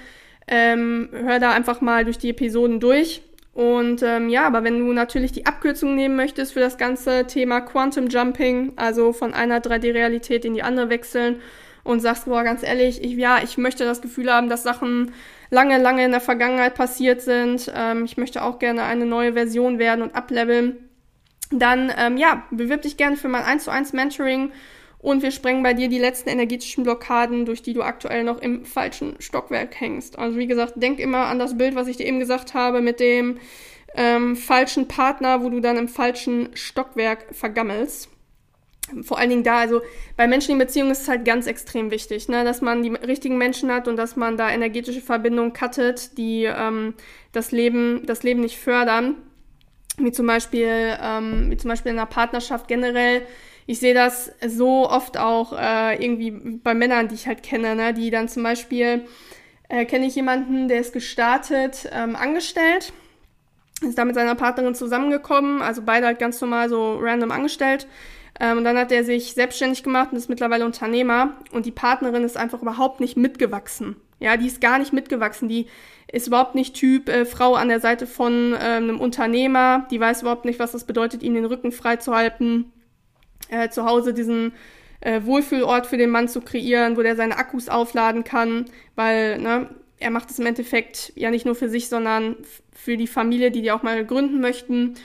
Ähm, 0.48 1.10
hör 1.12 1.40
da 1.40 1.52
einfach 1.52 1.82
mal 1.82 2.06
durch 2.06 2.18
die 2.18 2.30
Episoden 2.30 2.80
durch 2.80 3.22
und 3.54 4.02
ähm, 4.02 4.30
ja, 4.30 4.46
aber 4.48 4.64
wenn 4.64 4.80
du 4.80 4.92
natürlich 4.94 5.32
die 5.32 5.46
Abkürzung 5.46 5.96
nehmen 5.96 6.16
möchtest 6.16 6.54
für 6.54 6.60
das 6.60 6.78
ganze 6.78 7.28
Thema 7.28 7.62
Quantum 7.62 8.08
Jumping, 8.08 8.74
also 8.78 9.14
von 9.14 9.34
einer 9.34 9.60
3D-Realität 9.60 10.44
in 10.44 10.56
die 10.56 10.64
andere 10.64 10.90
wechseln 10.90 11.40
und 11.84 12.00
sagst, 12.00 12.26
boah, 12.26 12.44
ganz 12.44 12.64
ehrlich, 12.64 13.04
ich, 13.04 13.12
ja, 13.14 13.40
ich 13.44 13.58
möchte 13.58 13.86
das 13.86 14.02
Gefühl 14.02 14.32
haben, 14.32 14.50
dass 14.50 14.64
Sachen 14.64 15.12
lange, 15.54 15.78
lange 15.78 16.04
in 16.04 16.12
der 16.12 16.20
Vergangenheit 16.20 16.74
passiert 16.74 17.22
sind. 17.22 17.72
Ähm, 17.74 18.06
ich 18.06 18.18
möchte 18.18 18.44
auch 18.44 18.58
gerne 18.60 18.84
eine 18.84 19.06
neue 19.06 19.34
Version 19.34 19.78
werden 19.78 20.02
und 20.02 20.16
ableveln. 20.16 20.90
Dann, 21.52 21.94
ähm, 21.96 22.18
ja, 22.18 22.44
bewirb 22.50 22.82
dich 22.82 22.98
gerne 22.98 23.16
für 23.16 23.28
mein 23.28 23.44
1 23.44 23.66
zu 23.66 23.72
1 23.72 23.94
Mentoring 23.94 24.52
und 24.98 25.22
wir 25.22 25.30
sprengen 25.30 25.62
bei 25.62 25.76
dir 25.76 25.90
die 25.90 26.00
letzten 26.00 26.30
energetischen 26.30 26.84
Blockaden, 26.84 27.46
durch 27.46 27.62
die 27.62 27.74
du 27.74 27.84
aktuell 27.84 28.24
noch 28.24 28.42
im 28.42 28.66
falschen 28.66 29.16
Stockwerk 29.20 29.80
hängst. 29.80 30.18
Also 30.18 30.40
wie 30.40 30.48
gesagt, 30.48 30.74
denk 30.78 31.00
immer 31.00 31.28
an 31.28 31.38
das 31.38 31.56
Bild, 31.56 31.76
was 31.76 31.88
ich 31.88 31.98
dir 31.98 32.08
eben 32.08 32.20
gesagt 32.20 32.56
habe, 32.56 32.82
mit 32.82 33.00
dem 33.00 33.38
ähm, 33.96 34.36
falschen 34.36 34.88
Partner, 34.88 35.44
wo 35.44 35.50
du 35.50 35.60
dann 35.60 35.78
im 35.78 35.88
falschen 35.88 36.50
Stockwerk 36.56 37.28
vergammelst. 37.32 38.10
Vor 39.02 39.18
allen 39.18 39.30
Dingen 39.30 39.44
da, 39.44 39.60
also 39.60 39.82
bei 40.18 40.28
menschlichen 40.28 40.60
Beziehungen 40.60 40.92
ist 40.92 41.04
es 41.04 41.08
halt 41.08 41.26
ganz 41.26 41.48
extrem 41.48 41.90
wichtig, 41.90 42.28
ne, 42.28 42.44
dass 42.44 42.62
man 42.62 42.84
die 42.84 42.90
richtigen 42.90 43.38
Menschen 43.38 43.72
hat 43.72 43.88
und 43.88 43.96
dass 43.96 44.16
man 44.16 44.38
da 44.38 44.50
energetische 44.50 45.02
Verbindungen 45.02 45.54
cuttet, 45.54 46.18
die 46.18 46.44
ähm, 46.44 46.94
das 47.32 47.52
Leben, 47.52 48.06
das 48.06 48.24
Leben 48.24 48.42
nicht 48.42 48.58
fördern. 48.58 49.16
wie 49.98 50.12
zum 50.12 50.28
Beispiel, 50.28 50.98
ähm, 51.02 51.52
wie 51.52 51.58
zum 51.58 51.70
Beispiel 51.70 51.92
in 51.92 52.00
einer 52.00 52.08
Partnerschaft 52.08 52.68
generell. 52.68 53.22
Ich 53.66 53.80
sehe 53.80 53.94
das 53.94 54.32
so 54.46 54.90
oft 54.90 55.18
auch 55.18 55.54
äh, 55.58 56.04
irgendwie 56.04 56.32
bei 56.32 56.74
Männern, 56.74 57.08
die 57.08 57.16
ich 57.16 57.28
halt 57.28 57.44
kenne, 57.44 57.76
ne? 57.76 57.94
die 57.94 58.10
dann 58.10 58.28
zum 58.28 58.44
Beispiel, 58.44 59.06
äh, 59.70 59.86
kenne 59.86 60.06
ich 60.06 60.16
jemanden, 60.16 60.68
der 60.68 60.80
ist 60.82 60.94
gestartet, 60.94 61.90
ähm, 61.94 62.16
angestellt, 62.16 62.92
ist 63.82 63.98
da 63.98 64.06
mit 64.06 64.16
seiner 64.16 64.36
Partnerin 64.36 64.76
zusammengekommen, 64.76 65.62
also 65.62 65.82
beide 65.86 66.08
halt 66.08 66.20
ganz 66.20 66.42
normal 66.42 66.70
so 66.70 66.98
random 67.00 67.32
angestellt. 67.32 67.88
Ähm, 68.40 68.60
und 68.60 68.64
dann 68.64 68.78
hat 68.78 68.92
er 68.92 69.04
sich 69.04 69.34
selbstständig 69.34 69.84
gemacht 69.84 70.12
und 70.12 70.18
ist 70.18 70.30
mittlerweile 70.30 70.66
Unternehmer. 70.66 71.38
Und 71.52 71.66
die 71.66 71.72
Partnerin 71.72 72.24
ist 72.24 72.38
einfach 72.38 72.62
überhaupt 72.62 73.00
nicht 73.00 73.18
mitgewachsen. 73.18 73.96
Ja, 74.20 74.38
die 74.38 74.48
ist 74.48 74.62
gar 74.62 74.80
nicht 74.80 74.94
mitgewachsen. 74.94 75.50
Die 75.50 75.68
ist 76.12 76.28
überhaupt 76.28 76.56
nicht 76.56 76.76
Typ 76.76 77.10
äh, 77.10 77.26
Frau 77.26 77.56
an 77.56 77.68
der 77.68 77.80
Seite 77.80 78.08
von 78.08 78.54
äh, 78.54 78.58
einem 78.58 79.00
Unternehmer. 79.00 79.88
Die 79.92 80.00
weiß 80.00 80.22
überhaupt 80.22 80.46
nicht, 80.46 80.60
was 80.60 80.72
das 80.72 80.86
bedeutet, 80.86 81.24
ihm 81.24 81.34
den 81.34 81.46
Rücken 81.46 81.72
freizuhalten. 81.72 82.72
Äh, 83.50 83.70
zu 83.70 83.86
Hause 83.86 84.14
diesen 84.14 84.54
äh, 85.02 85.22
Wohlfühlort 85.24 85.86
für 85.86 85.98
den 85.98 86.10
Mann 86.10 86.28
zu 86.28 86.42
kreieren, 86.42 86.98
wo 86.98 87.02
der 87.02 87.16
seine 87.16 87.38
Akkus 87.38 87.68
aufladen 87.70 88.24
kann, 88.24 88.66
weil 88.96 89.38
ne, 89.38 89.70
er 90.00 90.12
macht 90.12 90.32
es 90.32 90.40
im 90.40 90.46
Endeffekt 90.46 91.12
ja 91.16 91.30
nicht 91.30 91.46
nur 91.46 91.56
für 91.56 91.70
sich, 91.70 91.90
sondern 91.90 92.38
für 92.72 92.98
die 92.98 93.08
Familie, 93.08 93.52
die 93.52 93.62
die 93.62 93.72
auch 93.72 93.84
mal 93.84 94.06
gründen 94.06 94.40
möchten. 94.40 94.96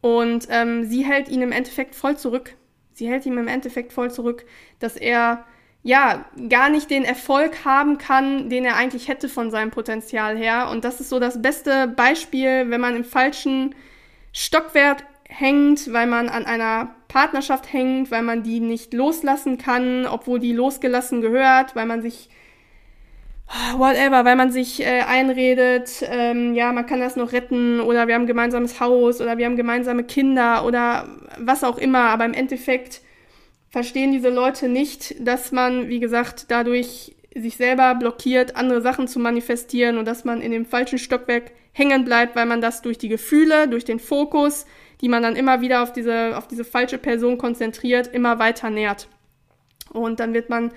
Und 0.00 0.46
ähm, 0.50 0.84
sie 0.84 1.04
hält 1.04 1.28
ihn 1.28 1.42
im 1.42 1.52
Endeffekt 1.52 1.94
voll 1.94 2.16
zurück. 2.16 2.54
Sie 2.98 3.08
hält 3.08 3.24
ihm 3.26 3.38
im 3.38 3.48
Endeffekt 3.48 3.92
voll 3.92 4.10
zurück, 4.10 4.44
dass 4.80 4.96
er 4.96 5.44
ja, 5.84 6.24
gar 6.48 6.68
nicht 6.68 6.90
den 6.90 7.04
Erfolg 7.04 7.64
haben 7.64 7.98
kann, 7.98 8.50
den 8.50 8.64
er 8.64 8.76
eigentlich 8.76 9.08
hätte 9.08 9.28
von 9.28 9.50
seinem 9.50 9.70
Potenzial 9.70 10.36
her. 10.36 10.68
Und 10.70 10.84
das 10.84 11.00
ist 11.00 11.08
so 11.08 11.20
das 11.20 11.40
beste 11.40 11.86
Beispiel, 11.88 12.68
wenn 12.68 12.80
man 12.80 12.96
im 12.96 13.04
falschen 13.04 13.74
Stockwert 14.32 15.04
hängt, 15.28 15.92
weil 15.92 16.06
man 16.06 16.28
an 16.28 16.44
einer 16.46 16.94
Partnerschaft 17.06 17.72
hängt, 17.72 18.10
weil 18.10 18.22
man 18.22 18.42
die 18.42 18.60
nicht 18.60 18.92
loslassen 18.92 19.56
kann, 19.56 20.06
obwohl 20.06 20.40
die 20.40 20.52
losgelassen 20.52 21.20
gehört, 21.20 21.76
weil 21.76 21.86
man 21.86 22.02
sich 22.02 22.28
whatever, 23.76 24.24
weil 24.24 24.36
man 24.36 24.52
sich 24.52 24.80
äh, 24.80 25.00
einredet, 25.00 26.04
ähm, 26.06 26.54
ja, 26.54 26.72
man 26.72 26.86
kann 26.86 27.00
das 27.00 27.16
noch 27.16 27.32
retten 27.32 27.80
oder 27.80 28.06
wir 28.06 28.14
haben 28.14 28.22
ein 28.22 28.28
gemeinsames 28.28 28.80
Haus 28.80 29.20
oder 29.20 29.38
wir 29.38 29.46
haben 29.46 29.56
gemeinsame 29.56 30.04
Kinder 30.04 30.64
oder 30.64 31.08
was 31.38 31.64
auch 31.64 31.78
immer, 31.78 32.10
aber 32.10 32.24
im 32.24 32.34
Endeffekt 32.34 33.00
verstehen 33.70 34.12
diese 34.12 34.30
Leute 34.30 34.68
nicht, 34.68 35.14
dass 35.26 35.52
man, 35.52 35.88
wie 35.88 36.00
gesagt, 36.00 36.46
dadurch 36.48 37.16
sich 37.34 37.56
selber 37.56 37.94
blockiert, 37.94 38.56
andere 38.56 38.82
Sachen 38.82 39.08
zu 39.08 39.18
manifestieren 39.18 39.98
und 39.98 40.06
dass 40.06 40.24
man 40.24 40.40
in 40.40 40.50
dem 40.50 40.66
falschen 40.66 40.98
Stockwerk 40.98 41.52
hängen 41.72 42.04
bleibt, 42.04 42.36
weil 42.36 42.46
man 42.46 42.60
das 42.60 42.82
durch 42.82 42.98
die 42.98 43.08
Gefühle, 43.08 43.68
durch 43.68 43.84
den 43.84 44.00
Fokus, 44.00 44.66
die 45.00 45.08
man 45.08 45.22
dann 45.22 45.36
immer 45.36 45.60
wieder 45.60 45.82
auf 45.82 45.92
diese, 45.92 46.36
auf 46.36 46.48
diese 46.48 46.64
falsche 46.64 46.98
Person 46.98 47.38
konzentriert, 47.38 48.08
immer 48.08 48.38
weiter 48.38 48.70
nährt. 48.70 49.08
Und 49.92 50.20
dann 50.20 50.34
wird 50.34 50.50
man, 50.50 50.72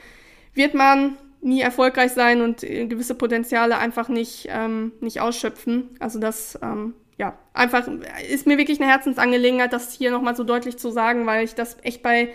wird 0.54 0.74
man 0.74 1.18
nie 1.42 1.62
erfolgreich 1.62 2.12
sein 2.12 2.42
und 2.42 2.62
gewisse 2.62 3.16
Potenziale 3.16 3.78
einfach 3.78 4.10
nicht, 4.10 4.48
ähm, 4.50 4.94
nicht 5.00 5.22
ausschöpfen. 5.22 5.90
Also 6.00 6.20
das, 6.20 6.60
ähm, 6.62 6.94
ja, 7.18 7.38
einfach 7.54 7.88
ist 8.30 8.48
mir 8.48 8.58
wirklich 8.58 8.80
eine 8.80 8.90
Herzensangelegenheit, 8.90 9.74
das 9.74 9.94
hier 9.94 10.12
nochmal 10.12 10.36
so 10.36 10.44
deutlich 10.44 10.78
zu 10.78 10.92
sagen, 10.92 11.26
weil 11.26 11.44
ich 11.44 11.56
das 11.56 11.78
echt 11.84 12.04
bei 12.04 12.30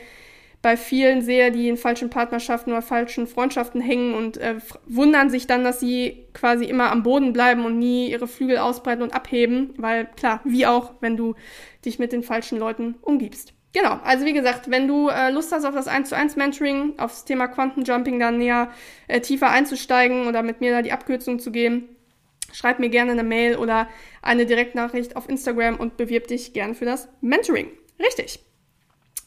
bei 0.67 0.77
vielen 0.77 1.23
sehe, 1.23 1.53
die 1.53 1.69
in 1.69 1.77
falschen 1.77 2.11
Partnerschaften 2.11 2.73
oder 2.73 2.83
falschen 2.83 3.29
Freundschaften 3.29 3.81
hängen 3.81 4.15
und 4.15 4.37
äh, 4.39 4.57
wundern 4.87 5.31
sich 5.31 5.47
dann, 5.47 5.63
dass 5.63 5.79
sie 5.79 6.27
quasi 6.35 6.65
immer 6.65 6.91
am 6.91 7.05
Boden 7.05 7.33
bleiben 7.33 7.65
und 7.65 7.79
nie 7.79 8.11
ihre 8.11 8.27
Flügel 8.27 8.59
ausbreiten 8.59 9.03
und 9.03 9.15
abheben, 9.15 9.75
weil 9.77 10.07
klar, 10.17 10.41
wie 10.43 10.67
auch, 10.67 10.95
wenn 11.01 11.17
du 11.17 11.37
dich 11.85 12.01
mit 12.01 12.13
den 12.13 12.25
falschen 12.25 12.59
Leuten 12.59 12.97
umgibst. 13.03 13.53
Genau, 13.73 14.01
also 14.05 14.25
wie 14.25 14.33
gesagt, 14.33 14.71
wenn 14.71 14.89
du 14.89 15.09
äh, 15.09 15.31
Lust 15.31 15.53
hast 15.53 15.65
auf 15.65 15.75
das 15.75 15.87
1 15.87 16.09
zu 16.09 16.17
1 16.17 16.37
Mentoring, 16.37 16.99
aufs 16.99 17.25
Thema 17.25 17.47
Quantenjumping 17.47 18.19
dann 18.19 18.39
näher 18.39 18.71
äh, 19.07 19.21
tiefer 19.21 19.51
einzusteigen 19.51 20.27
oder 20.27 20.43
mit 20.43 20.61
mir 20.61 20.73
da 20.73 20.83
die 20.83 20.93
Abkürzung 20.93 21.39
zu 21.39 21.51
geben, 21.51 21.89
schreib 22.53 22.79
mir 22.79 22.89
gerne 22.89 23.13
eine 23.13 23.25
Mail 23.25 23.57
oder 23.57 23.89
eine 24.23 24.47
Direktnachricht 24.47 25.17
auf 25.17 25.29
Instagram 25.29 25.77
und 25.77 25.97
bewirb 25.97 26.27
dich 26.29 26.55
gerne 26.55 26.75
für 26.75 26.87
das 26.87 27.09
Mentoring. 27.21 27.69
Richtig. 27.99 28.41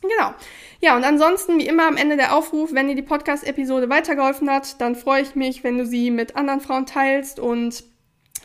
Genau. 0.01 0.33
Ja, 0.79 0.95
und 0.95 1.03
ansonsten, 1.03 1.59
wie 1.59 1.67
immer 1.67 1.87
am 1.87 1.97
Ende 1.97 2.15
der 2.15 2.33
Aufruf, 2.33 2.73
wenn 2.73 2.87
dir 2.87 2.95
die 2.95 3.01
Podcast-Episode 3.01 3.89
weitergeholfen 3.89 4.49
hat, 4.49 4.79
dann 4.79 4.95
freue 4.95 5.21
ich 5.21 5.35
mich, 5.35 5.63
wenn 5.63 5.77
du 5.77 5.85
sie 5.85 6.09
mit 6.09 6.37
anderen 6.37 6.61
Frauen 6.61 6.85
teilst 6.85 7.39
und 7.39 7.83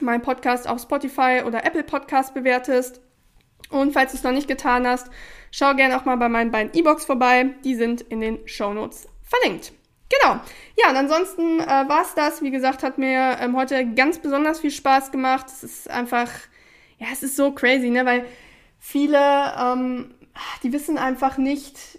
meinen 0.01 0.23
Podcast 0.23 0.69
auf 0.69 0.81
Spotify 0.81 1.43
oder 1.47 1.65
Apple 1.65 1.85
Podcast 1.85 2.35
bewertest. 2.35 3.01
Und 3.75 3.93
falls 3.93 4.13
du 4.13 4.19
es 4.19 4.25
noch 4.25 4.33
nicht 4.33 4.49
getan 4.49 4.87
hast, 4.87 5.09
schau 5.51 5.75
gerne 5.75 5.97
auch 5.97 6.05
mal 6.05 6.17
bei 6.17 6.29
meinen 6.29 6.51
beiden 6.51 6.73
E-Books 6.75 7.05
vorbei. 7.05 7.51
Die 7.65 7.75
sind 7.75 8.01
in 8.03 8.21
den 8.21 8.47
Show 8.47 8.73
Notes 8.73 9.09
verlinkt. 9.23 9.73
Genau. 10.09 10.41
Ja, 10.77 10.91
und 10.91 10.97
ansonsten 10.97 11.61
äh, 11.61 11.67
war 11.67 12.03
es 12.03 12.15
das. 12.15 12.43
Wie 12.43 12.51
gesagt, 12.51 12.83
hat 12.83 12.99
mir 12.99 13.39
ähm, 13.41 13.57
heute 13.57 13.87
ganz 13.95 14.19
besonders 14.19 14.61
viel 14.61 14.71
Spaß 14.71 15.11
gemacht. 15.11 15.47
Es 15.49 15.65
ist 15.65 15.91
einfach, 15.91 16.31
ja, 16.99 17.09
es 17.13 17.23
ist 17.23 17.37
so 17.37 17.53
crazy, 17.53 17.91
ne? 17.91 18.07
Weil 18.07 18.27
viele 18.79 19.19
ähm, 19.59 20.15
die 20.63 20.73
wissen 20.73 20.99
einfach 20.99 21.39
nicht, 21.39 21.99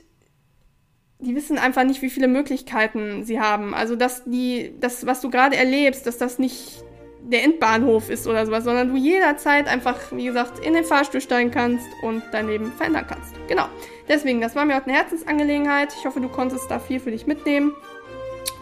die 1.19 1.35
wissen 1.35 1.57
einfach 1.57 1.83
nicht, 1.83 2.01
wie 2.01 2.09
viele 2.09 2.27
Möglichkeiten 2.27 3.23
sie 3.23 3.39
haben. 3.39 3.73
Also, 3.73 3.95
dass 3.95 4.23
die, 4.25 4.73
das, 4.79 5.05
was 5.05 5.21
du 5.21 5.29
gerade 5.29 5.55
erlebst, 5.55 6.05
dass 6.05 6.17
das 6.17 6.39
nicht 6.39 6.83
der 7.31 7.43
Endbahnhof 7.43 8.09
ist 8.09 8.27
oder 8.27 8.45
sowas, 8.45 8.63
sondern 8.63 8.89
du 8.89 8.97
jederzeit 8.97 9.67
einfach, 9.67 9.97
wie 10.11 10.25
gesagt, 10.25 10.59
in 10.59 10.73
den 10.73 10.83
Fahrstuhl 10.83 11.21
steigen 11.21 11.51
kannst 11.51 11.85
und 12.01 12.23
dein 12.31 12.47
Leben 12.47 12.71
verändern 12.71 13.05
kannst. 13.07 13.33
Genau. 13.47 13.65
Deswegen, 14.07 14.41
das 14.41 14.55
war 14.55 14.65
mir 14.65 14.75
heute 14.75 14.87
eine 14.87 14.97
Herzensangelegenheit. 14.97 15.93
Ich 15.97 16.05
hoffe, 16.05 16.19
du 16.19 16.29
konntest 16.29 16.69
da 16.69 16.79
viel 16.79 16.99
für 16.99 17.11
dich 17.11 17.25
mitnehmen. 17.25 17.73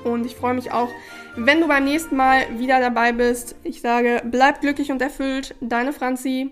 Und 0.04 0.26
ich 0.26 0.36
freue 0.36 0.54
mich 0.54 0.71
auch, 0.71 0.89
wenn 1.36 1.62
du 1.62 1.67
beim 1.67 1.84
nächsten 1.84 2.15
Mal 2.15 2.45
wieder 2.58 2.80
dabei 2.80 3.12
bist. 3.12 3.56
Ich 3.63 3.82
sage, 3.82 4.21
bleib 4.26 4.62
glücklich 4.62 4.91
und 4.91 5.02
erfüllt. 5.02 5.56
Deine 5.62 5.93
Franzi. 5.93 6.52